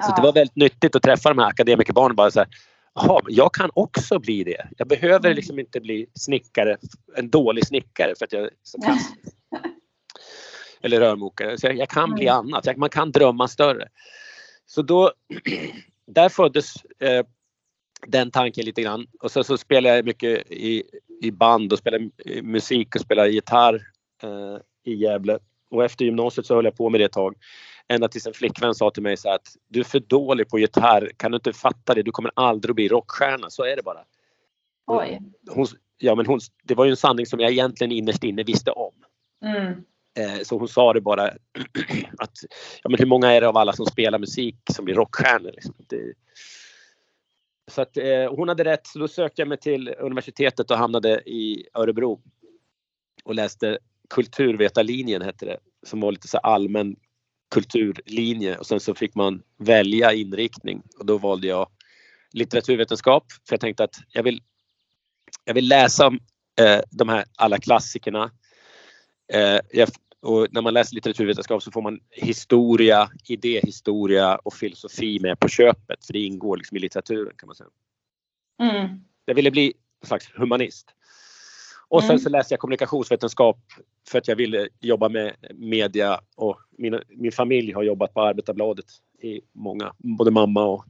[0.09, 0.17] Ja.
[0.17, 2.49] det var väldigt nyttigt att träffa de här akademikerbarnen bara så här,
[2.95, 4.69] Jaha, jag kan också bli det.
[4.79, 5.37] Jag behöver Mm.
[5.37, 6.77] liksom inte bli snickare,
[7.17, 9.03] en dålig snickare för att jag så kass.
[10.83, 11.59] Eller rörmokare.
[11.59, 12.39] Så jag, jag kan bli Mm.
[12.39, 12.67] annat.
[12.67, 13.89] Jag, man kan drömma större.
[14.67, 15.13] Så då,
[16.07, 17.27] där föddes eh,
[18.07, 19.07] den tanken lite grann.
[19.21, 20.83] Och så, så spelade jag mycket i,
[21.23, 23.75] i band och spelade i musik och spelade gitarr
[24.23, 25.39] eh, i Gävle.
[25.71, 27.35] Och efter gymnasiet så höll jag på med det ett tag.
[27.89, 31.11] Ända tills en flickvän sa till mig så att du är för dålig på gitarr.
[31.17, 32.03] Kan du inte fatta det?
[32.03, 33.51] Du kommer aldrig att bli rockstjärna.
[33.51, 34.05] Så är det bara.
[34.87, 35.21] Oj.
[35.51, 35.67] Hon,
[35.99, 38.93] ja, men hon, det var ju en sanning som jag egentligen innerst inne visste om.
[39.45, 39.73] Mm.
[40.19, 41.27] Eh, så hon sa det bara
[42.19, 42.39] att
[42.83, 45.53] ja, men hur många är det av alla som spelar musik som blir rockstjärnor?
[45.53, 45.75] Liksom?
[45.89, 46.13] Det,
[47.71, 48.87] så att, eh, hon hade rätt.
[48.87, 52.23] Så då sökte jag mig till universitetet och hamnade i Örebro.
[53.25, 53.79] Och läste
[54.11, 55.59] kulturvetarlinjen hette det.
[55.87, 56.97] Som var lite så allmän
[57.51, 61.69] kulturlinje och sen så fick man välja inriktning och då valde jag
[62.33, 63.25] litteraturvetenskap.
[63.49, 64.43] För jag tänkte att jag vill,
[65.45, 66.07] jag vill läsa
[66.61, 68.31] eh, de här alla klassikerna.
[69.33, 69.89] Eh, jag,
[70.23, 76.07] och när man läser litteraturvetenskap så får man historia, idéhistoria och filosofi med på köpet.
[76.07, 77.71] För det ingår liksom i litteraturen kan man säga.
[78.63, 79.01] Mm.
[79.25, 80.89] Jag ville bli en slags humanist.
[81.89, 82.19] Och sen Mm.
[82.19, 83.59] så läste jag kommunikationsvetenskap
[84.09, 88.87] för att jag ville jobba med media och min, min familj har jobbat på Arbetarbladet
[89.23, 90.85] i många, både mamma och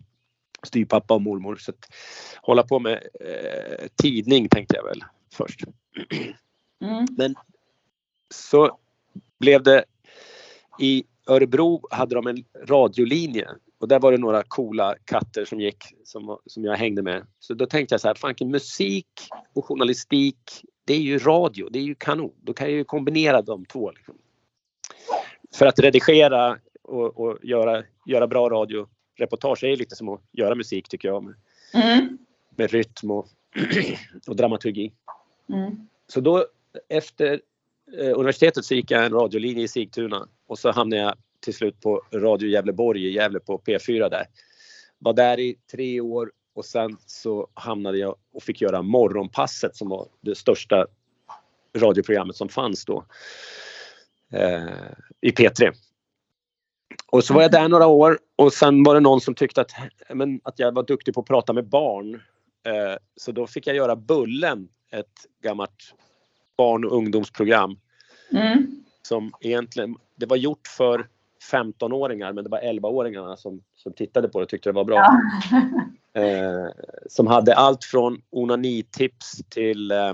[0.62, 1.56] styvpappa och mormor.
[1.56, 1.88] Så att
[2.42, 5.60] hålla på med eh, tidning tänkte jag väl först.
[6.80, 7.06] Mm.
[7.10, 7.34] Men
[8.34, 8.78] så
[9.42, 9.84] blev det
[10.80, 13.48] i Örebro hade de en radiolinje
[13.80, 17.26] och där var det några coola katter som gick som, som jag hängde med.
[17.40, 19.08] Så då tänkte jag så här, fanken musik
[19.54, 20.36] och journalistik
[20.84, 22.32] det är ju radio, det är ju kanon.
[22.40, 23.90] Då kan jag ju kombinera de två.
[23.90, 24.14] Liksom.
[25.54, 30.88] För att redigera och, och göra, göra bra radioreportage är lite som att göra musik
[30.88, 31.24] tycker jag.
[31.24, 31.34] Med,
[31.74, 32.18] Mm.
[32.56, 33.28] med rytm och,
[34.26, 34.92] och dramaturgi.
[35.48, 35.88] Mm.
[36.06, 36.46] Så då
[36.88, 37.40] efter
[37.98, 41.80] Eh, universitetet så gick jag en radiolinje i Sigtuna och så hamnade jag till slut
[41.80, 44.26] på Radio Gävleborg i Gävle på P4 där.
[44.98, 49.88] Var där i tre år och sen så hamnade jag och fick göra Morgonpasset som
[49.88, 50.86] var det största
[51.76, 53.04] radioprogrammet som fanns då.
[54.32, 54.66] Eh,
[55.20, 55.72] I P3.
[57.06, 59.70] Och så var jag där några år och sen var det någon som tyckte att,
[60.08, 62.14] men, att jag var duktig på att prata med barn.
[62.66, 65.94] Eh, så då fick jag göra Bullen, ett gammalt
[66.62, 67.78] barn och ungdomsprogram
[68.32, 68.84] Mm.
[69.02, 71.08] som egentligen, det var gjort för
[71.52, 74.96] 15-åringar men det var 11-åringarna som, som tittade på det och tyckte det var bra.
[74.96, 75.20] Ja.
[76.14, 76.68] Eh,
[77.08, 80.12] som hade allt från onanitips till eh,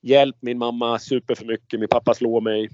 [0.00, 2.70] Hjälp min mamma super för mycket, min pappa slår mig.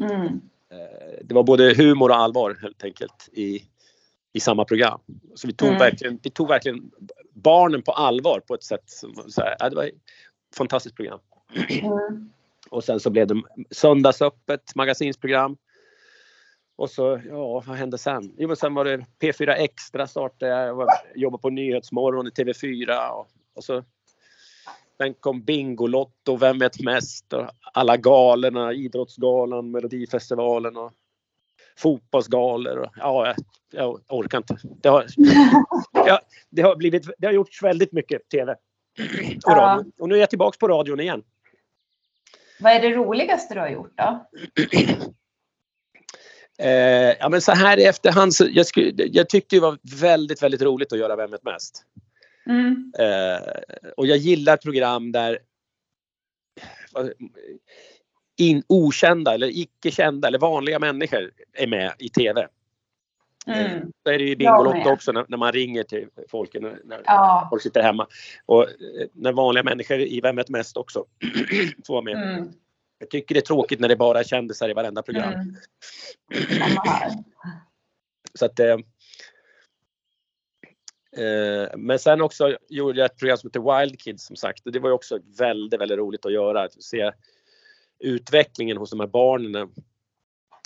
[0.00, 0.26] Mm.
[0.72, 3.62] Eh, det var både humor och allvar helt enkelt i,
[4.32, 5.00] i samma program.
[5.34, 5.78] Så vi tog, Mm.
[5.78, 6.90] verkligen, vi tog verkligen
[7.34, 9.94] barnen på allvar på ett sätt som så här, ja, det var ett
[10.56, 11.18] fantastiskt program.
[11.54, 12.30] Mm.
[12.70, 15.56] Och sen så blev det söndagsöppet magasinsprogram.
[16.76, 18.34] Och så, ja vad hände sen?
[18.38, 23.08] Jo men sen var det P4 Extra startade jag, jag jobbade på Nyhetsmorgon i TV4
[23.08, 23.84] och, och så
[25.00, 27.32] Sen kom Bingolotto, Vem vet mest?
[27.32, 30.92] Och alla galorna, Idrottsgalan, Melodifestivalen och
[31.78, 32.78] fotbollsgalor.
[32.78, 33.36] Och, ja, jag,
[33.70, 34.56] jag orkar inte.
[34.82, 35.06] Det har,
[35.92, 38.54] ja, det, har blivit, det har gjorts väldigt mycket TV
[39.46, 39.92] och radio.
[39.98, 41.22] Och nu är jag tillbaks på radion igen.
[42.60, 44.26] Vad är det roligaste du har gjort då?
[46.62, 50.42] Eh, ja, men så här i efterhand, så jag, skulle, jag tyckte det var väldigt,
[50.42, 51.84] väldigt roligt att göra Vem vet mest?
[52.46, 52.92] Mm.
[52.98, 53.38] Eh,
[53.96, 55.38] och jag gillar program där
[58.38, 62.48] in, okända eller icke kända eller vanliga människor är med i TV.
[63.46, 63.92] Mm.
[64.02, 64.86] Så är det ju Bingolotto med.
[64.86, 67.46] också när, när man ringer till folk när, när Ja.
[67.50, 68.06] folk sitter hemma.
[68.46, 68.68] Och eh,
[69.12, 71.04] när vanliga människor i Vem vet mest också
[71.86, 72.32] får vara med.
[72.32, 72.52] Mm.
[72.98, 75.32] Jag tycker det är tråkigt när det bara är kändisar i varenda program.
[75.32, 75.56] Mm.
[78.34, 78.76] Så att, eh,
[81.24, 84.66] eh, men sen också gjorde jag ett program som heter Wild Kids som sagt.
[84.66, 86.62] Och det var ju också väldigt, väldigt roligt att göra.
[86.62, 87.12] Att se
[87.98, 89.68] utvecklingen hos de här barnen.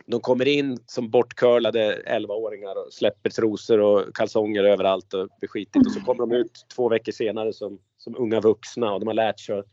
[0.06, 5.86] De kommer in som bortcurlade 11-åringar och släpper trosor och kalsonger överallt och skitigt.
[5.86, 9.14] Och så kommer de ut två veckor senare som, som unga vuxna och de har
[9.14, 9.66] lärt sig att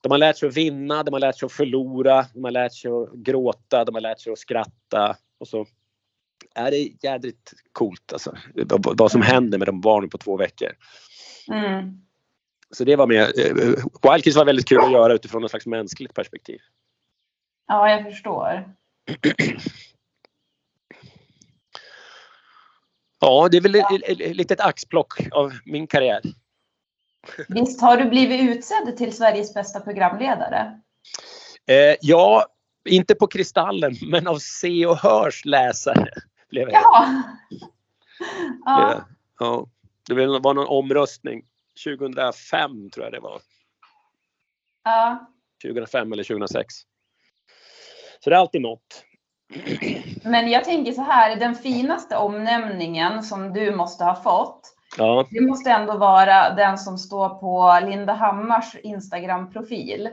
[0.00, 2.72] de har lärt sig att vinna, de har lärt sig att förlora, de har lärt
[2.74, 5.16] sig att gråta, de har lärt sig att skratta.
[5.38, 5.66] Och så
[6.54, 8.36] är det jädrigt coolt alltså.
[8.54, 10.68] Vad vad som händer med de barnen på två veckor.
[11.48, 12.00] Mm.
[12.70, 13.20] Så det var med.
[13.20, 13.54] eh,
[14.02, 16.60] Wild Kids var väldigt kul att göra utifrån ett slags mänskligt perspektiv.
[17.66, 18.74] Ja, jag förstår.
[23.20, 26.20] Ja, det är väl ett, litet axplock av min karriär.
[27.48, 30.80] Visst har du blivit utsedd till Sveriges bästa programledare?
[31.66, 32.46] Eh, ja,
[32.84, 36.08] inte på Kristallen, men av Se och Hörs läsare.
[36.48, 36.82] Blev jag.
[36.82, 37.22] Ja.
[38.64, 39.04] Ja.
[39.38, 39.66] Ja.
[40.08, 41.44] Det var någon omröstning.
[41.84, 43.40] 2005 tror jag det var.
[44.84, 45.32] ja.
[45.62, 46.74] 2005 eller 2006.
[48.20, 49.04] Så det är alltid något.
[50.24, 55.40] Men jag tänker så här, den finaste omnämningen som du måste ha fått, Ja, det
[55.40, 60.08] måste ändå vara den som står på Linda Hammars Instagram-profil.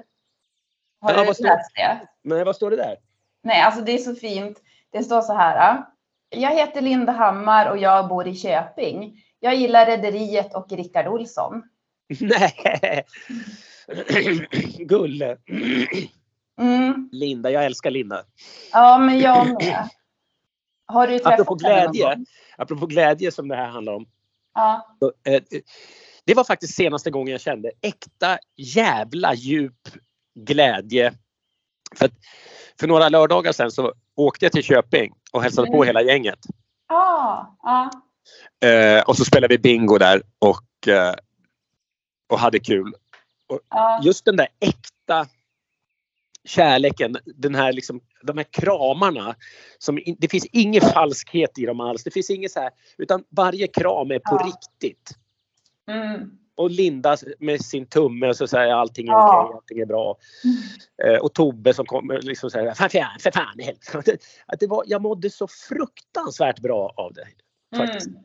[1.01, 1.41] Har Ja, du läst
[1.75, 1.99] det?
[2.23, 2.95] men vad står det där?
[3.43, 4.61] Nej, alltså det är så fint.
[4.91, 5.83] Det står så här.
[6.29, 9.23] Jag heter Linda Hammar och jag bor i Köping.
[9.39, 11.63] Jag gillar Rederiet och Rickard Olsson.
[12.19, 13.05] Nej!
[14.79, 15.37] Gulle.
[16.61, 17.09] Mm.
[17.11, 18.23] Linda, jag älskar Linda.
[18.71, 19.89] Ja, men jag med.
[20.85, 22.15] Har du träffat Apropå henne någon glädje.
[22.15, 22.25] gång?
[22.57, 24.05] Apropå glädje som det här handlar om.
[24.53, 24.95] Ja.
[24.99, 25.43] Så, eh,
[26.25, 29.89] det var faktiskt senaste gången jag kände äkta jävla djup
[30.39, 31.13] glädje.
[31.95, 32.09] För,
[32.79, 35.87] för några lördagar sedan så åkte jag till Köping och hälsade på Mm.
[35.87, 36.39] hela gänget.
[36.87, 37.57] Ja.
[37.63, 37.89] Ja.
[38.69, 41.13] Eh, och så spelade vi bingo där och, eh,
[42.29, 42.93] och hade kul.
[43.69, 43.99] Ja.
[44.03, 45.27] Just den där äkta
[46.45, 49.35] kärleken, den här liksom, de här kramarna.
[49.77, 52.03] Som, det finns ingen falskhet i dem alls.
[52.03, 54.45] Det finns inget så här, utan varje kram är på Ja.
[54.47, 55.11] riktigt.
[55.87, 56.31] Mm.
[56.55, 59.43] Och Linda med sin tumme och så säger allting är Ja.
[59.45, 60.17] okej, allting är bra.
[61.03, 63.97] Eh, och Tobbe som kommer liksom säger för fan, för fan i helvete.
[63.97, 67.27] Att det- Att det var, jag mådde så fruktansvärt bra av det.
[67.77, 68.07] Faktiskt.
[68.07, 68.19] Mm.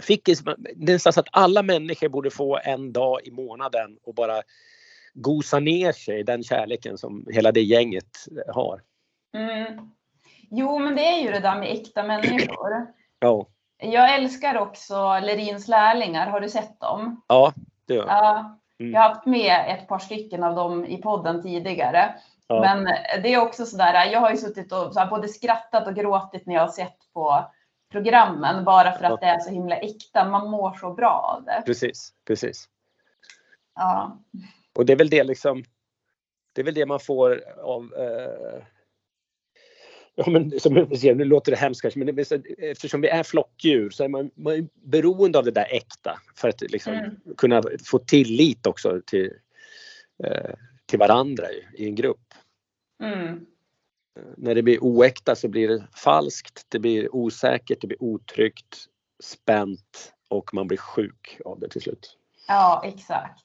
[0.00, 0.28] Fick
[0.76, 4.42] nästan så att alla människor borde få en dag i månaden och bara
[5.16, 8.80] gosa ner sig i den kärleken som hela det gänget har.
[9.34, 9.90] Mm.
[10.50, 12.86] Jo, men det är ju det där med äkta människor.
[13.18, 13.46] Ja,
[13.78, 16.26] Jag älskar också Lerins lärlingar.
[16.26, 17.22] Har du sett dem?
[17.28, 17.52] ja
[17.86, 18.14] det gör jag.
[18.16, 18.58] Ja.
[18.80, 18.92] Mm.
[18.92, 22.14] Jag har haft med ett par stycken av dem i podden tidigare.
[22.46, 22.60] Ja.
[22.60, 22.84] Men
[23.22, 26.46] det är också sådär, jag har ju suttit och så här, både skrattat och gråtit
[26.46, 27.44] när jag har sett på
[27.92, 29.18] programmen bara för att Ja.
[29.20, 30.28] det är så himla äkta.
[30.28, 31.62] Man mår så bra av det.
[31.66, 32.68] Precis, precis.
[33.74, 34.18] Ja.
[34.76, 35.64] Och det är väl det liksom.
[36.52, 38.62] Det är väl det man får av eh,
[40.18, 43.22] Ja, men som jag säger, nu låter det hemskt kanske, men det eftersom vi är
[43.22, 47.16] flockdjur så är man, man är beroende av det där äkta för att liksom Mm.
[47.36, 49.32] kunna få tillit också till,
[50.24, 50.54] eh,
[50.86, 52.34] till varandra i, i en grupp.
[53.02, 53.46] Mm.
[54.36, 58.86] När det blir oäkta så blir det falskt, det blir osäkert, det blir otryggt,
[59.20, 62.16] spänt och man blir sjuk av det till slut.
[62.48, 63.44] ja, exakt.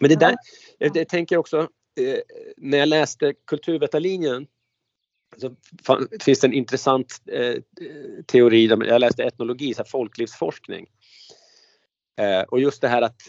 [0.00, 0.36] Men det där, Ja.
[0.78, 1.68] jag, jag tänker också,
[2.00, 2.18] eh,
[2.56, 4.46] när jag läste kulturvetarlinjen
[5.36, 7.56] så fan, finns det en intressant eh,
[8.26, 10.86] teori, jag läste etnologi, så här folklivsforskning.
[12.16, 13.22] Eh, och just det här att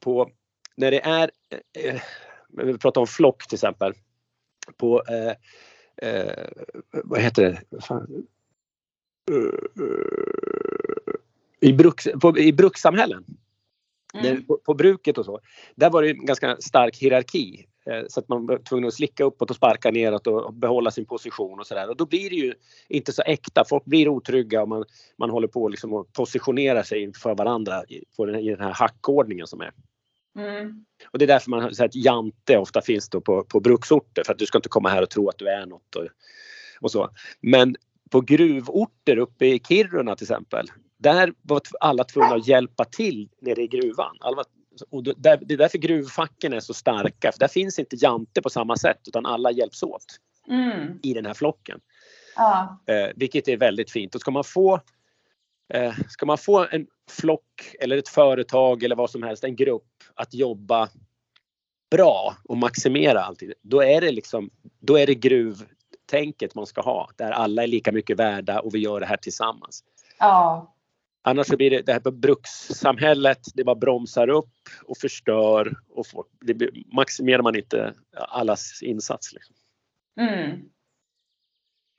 [0.00, 0.30] på,
[0.76, 1.30] när det är,
[1.78, 2.00] eh,
[2.48, 3.92] vi pratar om flock till exempel,
[4.76, 5.32] på, eh,
[6.10, 6.48] eh,
[7.04, 8.26] vad heter det, Fan.
[9.30, 9.60] Eh,
[11.60, 13.24] i, bruks, på, i brukssamhällen
[14.24, 14.44] Mm.
[14.44, 15.40] på, på bruket och så.
[15.74, 17.66] Där var det en ganska stark hierarki.
[17.90, 21.06] Eh, så att man var tvungen att slicka uppåt och sparka neråt och, behålla sin
[21.06, 21.90] position och sådär.
[21.90, 22.54] Och då blir det ju
[22.88, 23.64] inte så äkta.
[23.68, 24.84] Folk blir otrygga och man,
[25.18, 29.46] man håller på liksom att positionera sig för varandra i, den, i den här hackordningen
[29.46, 29.72] som är.
[30.38, 30.84] Mm.
[31.10, 34.32] Och det är därför man säger att jante ofta finns då på, på bruksorter för
[34.32, 36.06] att du ska inte komma här och tro att du är något och,
[36.80, 37.10] och så.
[37.40, 37.76] Men
[38.10, 40.66] på gruvorter uppe i Kiruna till exempel,
[40.98, 44.16] där var alla tvungna att hjälpa till nere i gruvan.
[44.20, 44.44] Alla,
[44.90, 48.50] och där, det är därför gruvfacken är så starka, för där finns inte jante på
[48.50, 50.98] samma sätt utan alla hjälps åt Mm.
[51.02, 51.80] i den här flocken.
[52.36, 52.82] Ja.
[52.86, 54.14] Eh, vilket är väldigt fint.
[54.14, 54.80] Och ska man få
[55.74, 59.92] eh, Ska man få en flock eller ett företag eller vad som helst, en grupp
[60.14, 60.88] att jobba
[61.90, 63.52] bra och maximera alltid.
[63.62, 67.10] Då är det liksom, då är det gruvtänket man ska ha.
[67.16, 69.84] Där alla är lika mycket värda och vi gör det här tillsammans.
[70.18, 70.75] Ja.
[71.28, 74.54] Annars så blir det det här brukssamhället, det bara bromsar upp
[74.84, 79.32] och förstör och får, det maximerar man inte allas insats.
[79.32, 79.54] Liksom.
[80.20, 80.60] Mm.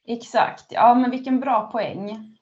[0.07, 0.65] Exakt.
[0.69, 2.38] Ja, men vilken bra poäng.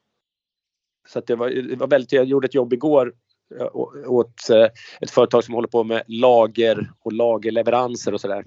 [1.08, 3.14] Så det, var, det var väldigt, jag gjorde ett jobb igår
[3.60, 3.76] eh,
[4.10, 4.68] åt eh,
[5.02, 8.44] ett företag som håller på med lager och lagerleveranser och sådär.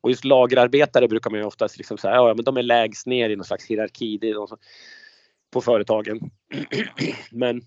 [0.00, 3.30] Och just lagerarbetare brukar man ju oftast liksom säga, ja men de är lägst ner
[3.30, 4.58] i någon slags hierarki det är de som,
[5.52, 6.20] på företagen.
[7.30, 7.62] Men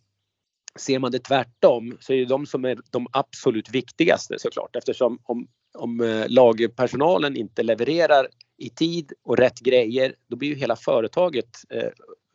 [0.79, 5.19] ser man det tvärtom så är det de som är de absolut viktigaste såklart eftersom
[5.23, 8.27] om, om eh, lagerpersonalen inte levererar
[8.57, 11.89] i tid och rätt grejer då blir ju hela företaget eh,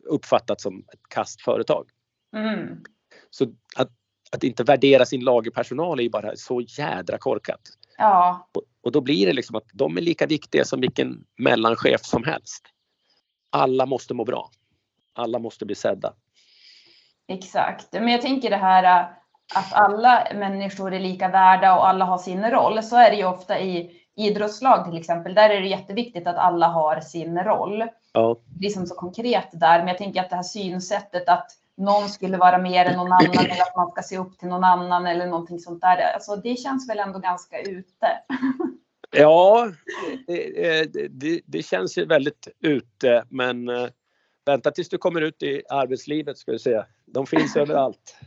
[0.09, 1.89] uppfattat som ett kastföretag.
[2.35, 2.83] Mm.
[3.29, 3.45] Så
[3.75, 3.89] att,
[4.31, 7.61] att inte värdera sin lagerpersonal är ju bara så jädra korkat.
[7.97, 8.49] Ja.
[8.53, 12.23] Och, och då blir det liksom att de är lika viktiga som vilken mellanchef som
[12.23, 12.63] helst.
[13.49, 14.51] Alla måste må bra.
[15.13, 16.13] Alla måste bli sedda.
[17.27, 17.93] Exakt.
[17.93, 19.07] Men jag tänker det här äh,
[19.55, 22.83] att alla människor är lika värda och alla har sin roll.
[22.83, 25.33] Så är det ju ofta i idrottslag till exempel.
[25.33, 27.83] Där är det jätteviktigt att alla har sin roll.
[28.13, 29.79] Ja, Det är som så konkret där.
[29.79, 31.47] Men jag tänker att det här synsättet att
[31.77, 34.63] någon skulle vara mer än någon annan eller att man ska se upp till någon
[34.63, 36.13] annan eller någonting sånt där.
[36.13, 38.07] Alltså det känns väl ändå ganska ute.
[39.11, 39.71] ja
[40.27, 43.87] det, det, det, det känns ju väldigt ute men eh,
[44.45, 46.83] vänta tills du kommer ut i arbetslivet ska du se.
[47.05, 48.15] De finns överallt.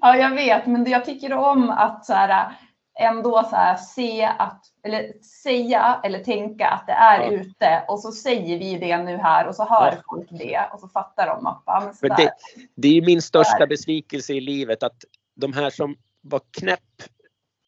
[0.00, 2.52] Ja, jag vet, men jag tycker om att så här,
[3.00, 5.12] ändå så här, se att, eller
[5.42, 7.30] säga eller tänka att det är Ja.
[7.30, 10.02] ute och så säger vi det nu här och så hör Ja.
[10.10, 12.32] folk det och så fattar de att ja, men det,
[12.74, 15.04] det är min största besvikelse i livet att
[15.34, 17.02] de här som var knäpp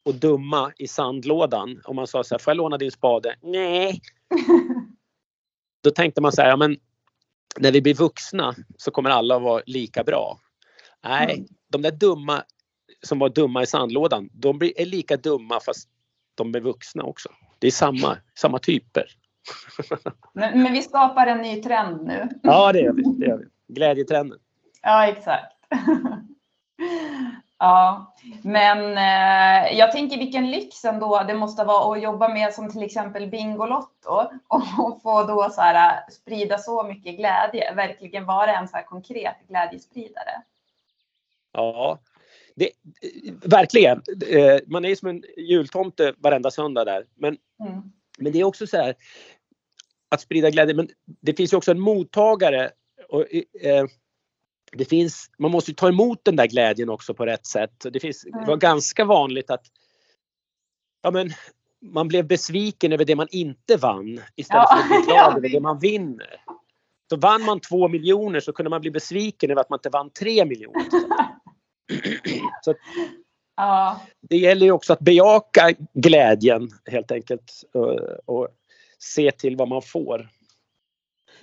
[0.05, 1.81] och dumma i sandlådan.
[1.85, 3.37] Om man sa så här, får jag låna din spade?
[3.41, 4.01] Nej.
[5.85, 6.77] Då tänkte man så här, ja men
[7.59, 10.39] när vi blir vuxna så kommer alla att vara lika bra.
[11.05, 11.47] Nej, Mm.
[11.69, 12.43] de där dumma
[13.03, 15.89] som var dumma i sandlådan, de är lika dumma fast
[16.35, 17.29] de är vuxna också.
[17.59, 19.05] Det är samma, samma typer.
[20.33, 22.29] Men, men vi skapar en ny trend nu.
[22.43, 23.03] Ja, det gör vi.
[23.03, 23.75] Det gör vi.
[23.75, 24.39] Glädjetrenden.
[24.83, 25.53] Ja, exakt.
[27.61, 32.71] ja, men eh, jag tänker vilken lyx ändå det måste vara att jobba med som
[32.73, 34.11] till exempel Bingolotto
[34.49, 38.77] och, och få då så här eh, sprida så mycket glädje, verkligen vara en så
[38.77, 40.43] här konkret glädjespridare.
[41.53, 41.99] Ja,
[42.55, 42.71] det,
[43.45, 44.03] verkligen.
[44.31, 47.05] Eh, Man är ju som en jultomte varenda söndag där.
[47.15, 47.37] Men,
[47.67, 47.83] Mm.
[48.19, 48.95] men det är också så här
[50.09, 50.75] att sprida glädje.
[50.75, 50.89] Men
[51.21, 52.71] det finns ju också en mottagare.
[53.09, 53.25] Och,
[53.63, 53.87] eh,
[54.77, 57.87] det finns, man måste ju ta emot den där glädjen också på rätt sätt.
[57.93, 58.59] Det, finns, det var Mm.
[58.59, 59.65] ganska vanligt att
[61.03, 61.31] ja, men,
[61.83, 65.49] man blev besviken över det man inte vann istället Ja, för att bli glad över
[65.49, 66.45] det man vinner.
[67.11, 70.11] Så vann man två miljoner så kunde man bli besviken över att man inte vann
[70.11, 70.83] tre miljoner.
[72.65, 72.75] Så
[73.57, 78.49] Ja, det gäller ju också att bejaka glädjen helt enkelt och, och
[78.99, 80.29] se till vad man får.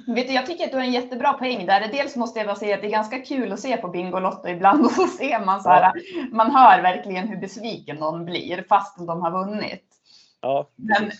[0.07, 1.87] Vet du, jag tycker att du har en jättebra poäng där.
[1.91, 4.85] Dels måste jag bara säga att det är ganska kul att se på Bingolotto ibland
[4.85, 5.91] och så ser man så här,
[6.31, 9.85] man hör verkligen hur besviken någon blir fast de har vunnit.
[10.41, 11.11] Ja, Men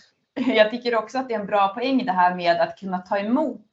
[0.56, 3.18] jag tycker också att det är en bra poäng det här med att kunna ta
[3.18, 3.66] emot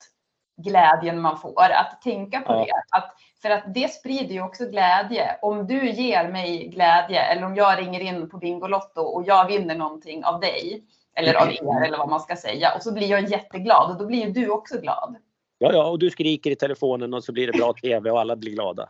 [0.57, 2.59] glädjen man får, att tänka på Ja.
[2.65, 2.97] det.
[2.97, 3.15] Att,
[3.45, 5.37] för att det sprider ju också glädje.
[5.41, 9.75] Om du ger mig glädje eller om jag ringer in på Bingolotto och jag vinner
[9.75, 10.83] någonting av dig
[11.15, 14.05] eller av er eller vad man ska säga och så blir jag jätteglad och då
[14.05, 15.15] blir ju du också glad.
[15.57, 18.35] ja, ja, och du skriker i telefonen och så blir det bra TV och alla
[18.35, 18.89] blir glada.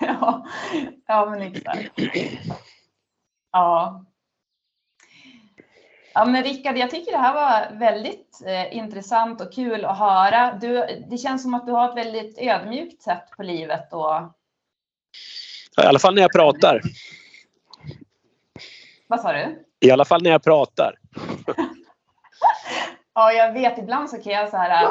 [0.00, 0.46] Ja,
[1.06, 1.92] ja men exakt.
[3.52, 4.04] Ja.
[6.18, 10.58] Ja men Rickard, jag tycker det här var väldigt eh, intressant och kul att höra.
[10.60, 14.32] Du, det känns som att du har ett väldigt ödmjukt sätt på livet och
[15.82, 16.80] I alla fall när jag pratar.
[19.06, 19.64] vad sa du?
[19.80, 20.94] I alla fall när jag pratar.
[23.14, 24.90] Ja, jag vet ibland så kan jag så här äh,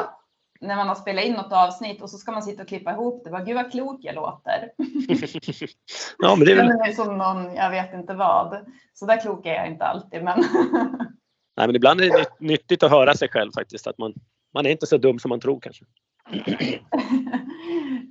[0.60, 3.24] när man har spelat in något avsnitt och så ska man sitta och klippa ihop
[3.24, 3.30] det.
[3.30, 4.70] Bara, Gud vad klok jag låter.
[6.18, 8.66] Ja, men det är väl, som någon, jag vet inte vad.
[8.94, 10.44] Så där klok är jag inte alltid, men
[11.56, 13.86] nej, men ibland är det nytt- nyttigt att höra sig själv faktiskt.
[13.86, 14.14] Att man,
[14.54, 15.84] man är inte så dum som man tror kanske.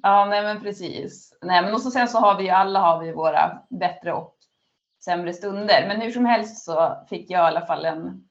[0.04, 1.34] ja, nej men precis.
[1.42, 4.36] Nej, men och så sen så har vi ju alla har vi våra bättre och
[5.06, 5.86] sämre stunder.
[5.88, 8.24] Men hur som helst så fick jag i alla fall en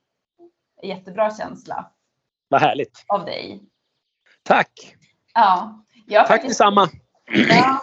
[0.82, 1.90] jättebra känsla
[2.48, 3.04] Vad härligt.
[3.08, 3.62] av dig.
[4.42, 4.96] Tack!
[5.34, 6.88] Ja, jag Tack faktiskt- detsamma!
[7.48, 7.80] Ja.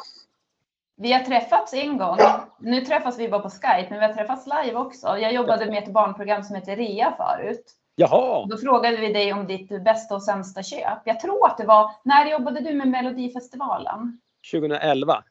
[1.02, 2.18] Vi har träffats en gång.
[2.60, 5.18] Nu träffas vi bara på Skype, men vi har träffats live också.
[5.18, 7.72] Jag jobbade med ett barnprogram som heter Rea förut.
[7.96, 8.46] Jaha!
[8.50, 11.00] Då frågade vi dig om ditt bästa och sämsta köp.
[11.06, 14.20] Jag tror att det var, när jobbade du med Melodifestivalen?
[14.52, 15.24] 2011.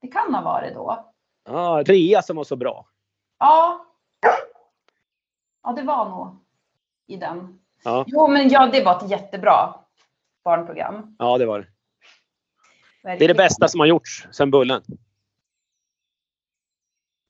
[0.00, 1.06] Det kan ha varit då.
[1.48, 2.86] Ja, Rea som var så bra.
[3.38, 3.86] Ja.
[5.62, 6.36] Ja, det var nog
[7.06, 7.58] i den.
[7.84, 9.74] Ja, Jo, men ja, det var ett jättebra
[10.44, 11.16] barnprogram.
[11.18, 11.66] ja det var det.
[13.02, 14.82] Det är det bästa som har gjorts sen Bullen.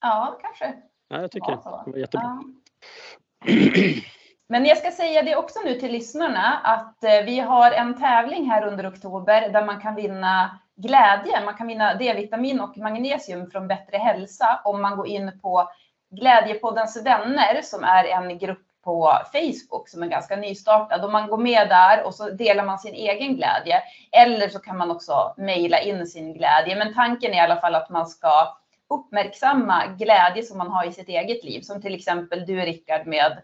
[0.01, 0.75] Ja, kanske.
[1.09, 1.59] Ja, jag tycker.
[1.65, 1.83] Ja.
[1.87, 2.43] Det var jättebra.
[3.45, 3.53] Ja.
[4.49, 8.51] Men jag ska säga det också nu till lyssnarna att eh, vi har en tävling
[8.51, 11.45] här under oktober där man kan vinna glädje.
[11.45, 15.69] Man kan vinna D-vitamin och magnesium från Bättre hälsa om man går in på
[16.11, 21.05] Glädjepoddens vänner som är en grupp på Facebook som är ganska nystartad.
[21.05, 23.83] Och man går med där och så delar man sin egen glädje.
[24.13, 26.77] Eller så kan man också mejla in sin glädje.
[26.77, 28.57] Men tanken är i alla fall att man ska
[28.89, 31.61] uppmärksamma glädje som man har i sitt eget liv.
[31.61, 33.43] Som till exempel du Rickard med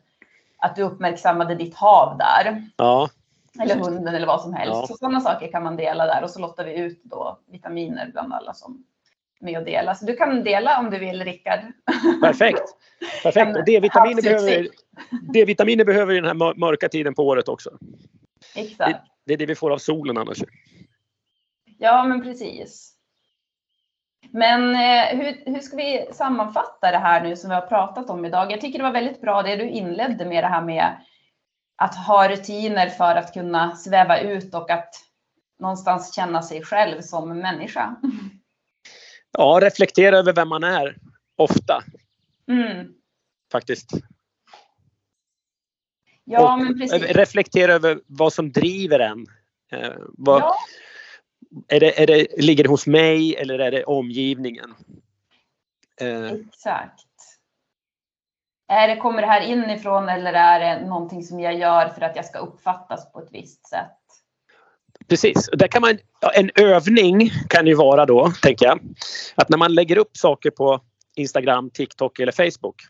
[0.58, 2.62] att du uppmärksammade ditt hav där.
[2.76, 3.08] Ja,
[3.60, 4.74] Eller hunden eller vad som helst.
[4.74, 4.86] Ja.
[4.86, 8.32] Så sådana saker kan man dela där och så lottar vi ut då vitaminer bland
[8.32, 8.84] alla som
[9.40, 9.94] med och delar.
[9.94, 11.60] Så du kan dela om du vill Rickard.
[12.22, 12.62] perfekt.
[13.22, 13.56] Perfekt.
[13.56, 14.68] Och D-vitaminer behöver.
[15.32, 17.70] D-vitaminer behöver vi den här mör- mörka tiden på året också.
[18.54, 19.00] Exakt.
[19.26, 20.38] Det är det vi får av solen annars.
[21.78, 22.92] Ja, men precis.
[24.30, 28.24] Men eh, hur, hur ska vi sammanfatta det här nu som vi har pratat om
[28.24, 28.52] idag?
[28.52, 30.96] Jag tycker det var väldigt bra det du inledde med det här med
[31.76, 34.94] att ha rutiner för att kunna sväva ut och att
[35.58, 37.96] någonstans känna sig själv som människa.
[39.38, 40.96] Ja, reflektera över vem man är.
[41.36, 41.82] Ofta.
[42.50, 42.92] Mm.
[43.52, 43.90] faktiskt.
[46.24, 47.02] Ja, Och men precis.
[47.02, 49.26] Reflektera över vad som driver en.
[49.72, 50.56] Eh, vad, Ja,
[51.68, 54.74] är det, är det, ligger det hos mig eller är det omgivningen?
[56.00, 57.06] Eh, exakt.
[58.68, 62.16] Är det, kommer det här inifrån eller är det någonting som jag gör för att
[62.16, 63.98] jag ska uppfattas på ett visst sätt?
[65.08, 65.98] Precis, där kan man,
[66.34, 68.80] en övning kan ju vara då, tänker jag,
[69.34, 70.80] att när man lägger upp saker på
[71.16, 72.82] Instagram, TikTok eller Facebook.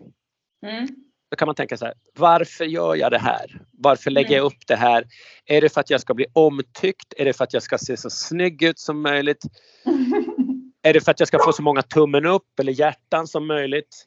[0.66, 0.88] Mm.
[1.30, 3.60] Då kan man tänka så här, varför gör jag det här?
[3.70, 5.04] Varför lägger jag upp det här?
[5.44, 7.14] Är det för att jag ska bli omtyckt?
[7.16, 9.44] Är det för att jag ska se så snygg ut som möjligt?
[10.82, 14.06] Är det för att jag ska få så många tummen upp eller hjärtan som möjligt?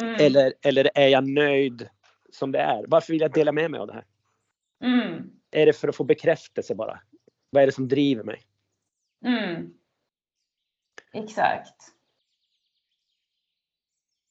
[0.00, 0.14] Mm.
[0.14, 1.88] Eller, eller är jag nöjd
[2.32, 2.84] som det är?
[2.88, 4.04] Varför vill jag dela med mig av det här?
[4.84, 5.30] Mm.
[5.50, 7.00] Är det för att få bekräftelse bara?
[7.50, 8.42] Vad är det som driver mig?
[9.24, 9.70] Mm.
[11.12, 11.76] Exakt.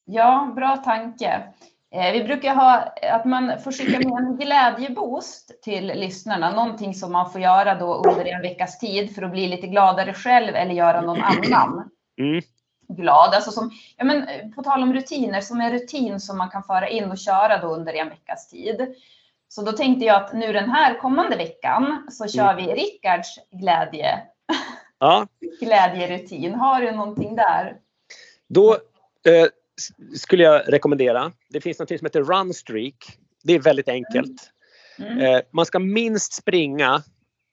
[0.04, 1.42] Ja, bra tanke.
[1.90, 6.50] Eh, vi brukar ha att man får skicka med en glädjeboost till lyssnarna.
[6.50, 10.14] Någonting som man får göra då under en veckas tid för att bli lite gladare
[10.14, 12.40] själv eller göra någon annan Mm.
[12.88, 13.34] glad.
[13.34, 16.62] Alltså som, ja men, eh, på tal om rutiner, som en rutin som man kan
[16.62, 18.94] föra in och köra då under en veckas tid.
[19.52, 24.20] Så då tänkte jag att nu den här kommande veckan så kör vi Rickards glädje,
[24.98, 25.26] Ja,
[25.60, 26.54] glädjerutin.
[26.54, 27.76] Har du någonting där?
[28.48, 28.72] Då
[29.26, 29.46] eh,
[30.16, 31.32] skulle jag rekommendera.
[31.48, 33.18] Det finns något som heter Run Streak.
[33.42, 34.50] Det är väldigt enkelt.
[34.98, 35.18] Mm.
[35.18, 37.02] Eh, man ska minst springa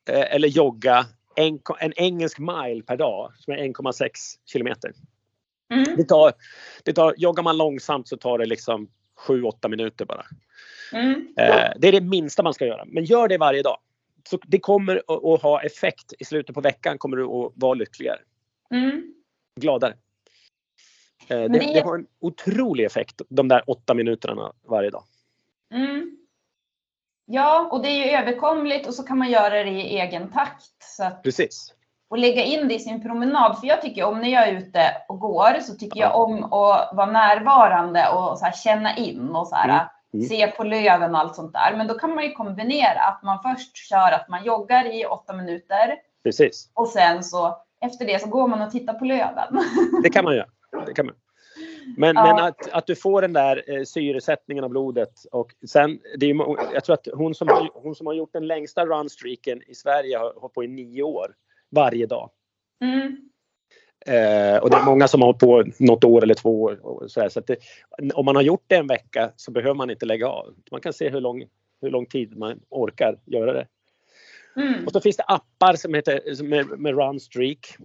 [0.09, 4.09] eh, eller jogga en, en engelsk mile per dag som är 1,6
[4.45, 4.91] kilometer.
[5.73, 5.97] Mm.
[5.97, 6.33] Det tar,
[6.83, 8.89] det tar, joggar man långsamt så tar det liksom
[9.28, 10.26] 7-8 minuter bara.
[10.93, 11.28] Mm.
[11.38, 12.84] Eh, det är det minsta man ska göra.
[12.88, 13.78] Men gör det varje dag.
[14.30, 14.95] Så det kommer
[15.36, 16.13] att, ha effekt.
[16.20, 18.20] I slutet på veckan kommer du att vara lyckligare.
[18.72, 19.13] Mm.
[19.59, 19.93] Gladare.
[21.28, 25.03] Eh, det, det- det har en otrolig effekt de där åtta minuterna varje dag.
[25.74, 26.18] Mm.
[27.26, 30.99] Ja, och det är ju överkomligt och så kan man göra det i egen takt.
[30.99, 31.74] Att, Precis.
[32.09, 33.59] Och lägga in det i sin promenad.
[33.59, 36.89] För jag tycker om när jag är ute och går så tycker jag om att
[36.93, 40.25] vara närvarande och så känna in och så här, Mm.
[40.25, 40.27] Mm.
[40.29, 41.77] se på löven och allt sånt där.
[41.77, 45.33] Men då kan man ju kombinera att man först kör att man joggar i åtta
[45.33, 46.71] minuter Precis.
[46.73, 49.59] och sen så efter det så går man och tittar på löven.
[50.03, 50.47] Det kan man göra.
[50.85, 51.15] Det kan man.
[51.97, 52.23] Men, Ja.
[52.23, 56.35] men att, att du får den där eh, syresättningen av blodet och sen, det är,
[56.73, 60.17] jag tror att hon som, har, hon som har gjort den längsta runstreaken i Sverige
[60.17, 61.27] har hållit på i nio år
[61.70, 62.30] varje dag.
[62.82, 63.30] Mm.
[64.05, 66.86] Eh, och det är många som har hållit på något år eller två år.
[66.86, 67.57] Och så så att det,
[68.13, 70.53] om man har gjort det en vecka så behöver man inte lägga av.
[70.72, 71.43] Man kan se hur lång,
[71.82, 73.68] hur lång tid man orkar göra det.
[74.55, 74.86] Mm.
[74.86, 77.76] Och så finns det appar som heter som är, med Runstreak.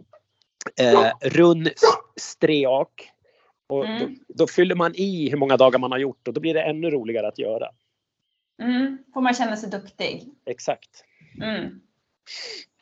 [0.80, 1.68] Eh, run
[2.16, 3.08] Streak.
[3.66, 3.98] Och Mm.
[4.00, 6.62] då, då fyller man i hur många dagar man har gjort och då blir det
[6.62, 7.68] ännu roligare att göra.
[8.62, 8.98] Mm.
[9.14, 10.28] Får man känna sig duktig.
[10.46, 11.04] Exakt.
[11.42, 11.80] Mm.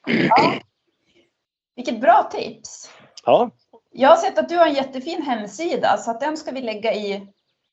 [0.28, 0.60] Ja.
[1.80, 2.90] Vilket bra tips.
[3.24, 3.50] Ja,
[3.92, 6.94] Jag har sett att du har en jättefin hemsida så att den ska vi lägga
[6.94, 7.26] i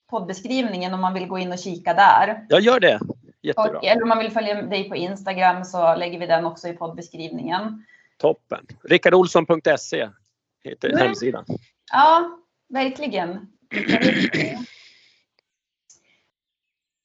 [0.10, 2.46] poddbeskrivningen om man vill gå in och kika där.
[2.50, 3.00] jag gör det.
[3.42, 3.78] Jättebra.
[3.78, 6.74] Och, eller om man vill följa dig på Instagram så lägger vi den också i
[6.74, 7.86] poddbeskrivningen.
[8.18, 8.66] Toppen.
[8.84, 10.10] Rickardolsson.se
[10.64, 11.02] heter Mm.
[11.02, 11.46] hemsidan.
[11.92, 12.40] Ja,
[12.70, 13.48] verkligen.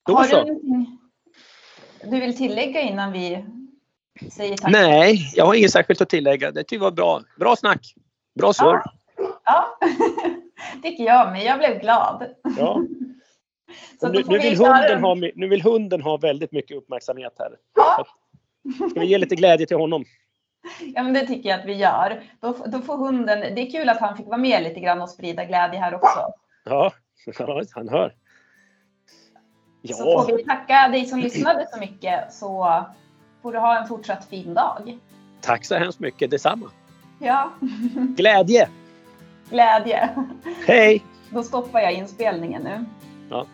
[0.06, 0.42] Då Har så.
[0.44, 0.98] du någonting
[2.04, 3.44] du vill tillägga innan vi
[4.30, 4.72] säger tack?
[4.72, 6.52] Nej, jag har inget särskilt att tillägga.
[6.52, 7.22] Det tycker jag var bra.
[7.38, 7.94] Bra snack.
[8.38, 8.82] Bra surr.
[9.44, 9.78] Ja,
[10.82, 11.44] tycker jag med.
[11.44, 12.26] Jag blev glad.
[12.58, 12.82] Ja.
[14.00, 15.02] Så nu, nu, vi vill hunden den.
[15.04, 17.56] ha, nu vill hunden ha väldigt mycket uppmärksamhet här.
[17.76, 18.06] Ja.
[18.90, 20.04] Ska vi ge lite glädje till honom?
[20.80, 22.22] Ja, men det tycker jag att vi gör.
[22.40, 25.10] Då, då får hunden, det är kul att han fick vara med lite grann och
[25.10, 26.32] sprida glädje här också.
[26.64, 26.92] Ja,
[27.38, 28.14] ja han hör.
[29.84, 32.84] Så Ja, får vi tacka dig som lyssnade så mycket så
[33.42, 34.98] får du ha en fortsatt fin dag.
[35.40, 36.30] tack så hemskt mycket.
[36.30, 36.70] Detsamma.
[37.18, 37.50] Ja,
[38.16, 38.68] Glädje!
[39.50, 40.08] glädje.
[40.66, 41.04] Hej!
[41.30, 42.84] Då stoppar jag inspelningen nu.
[43.30, 43.46] Ja.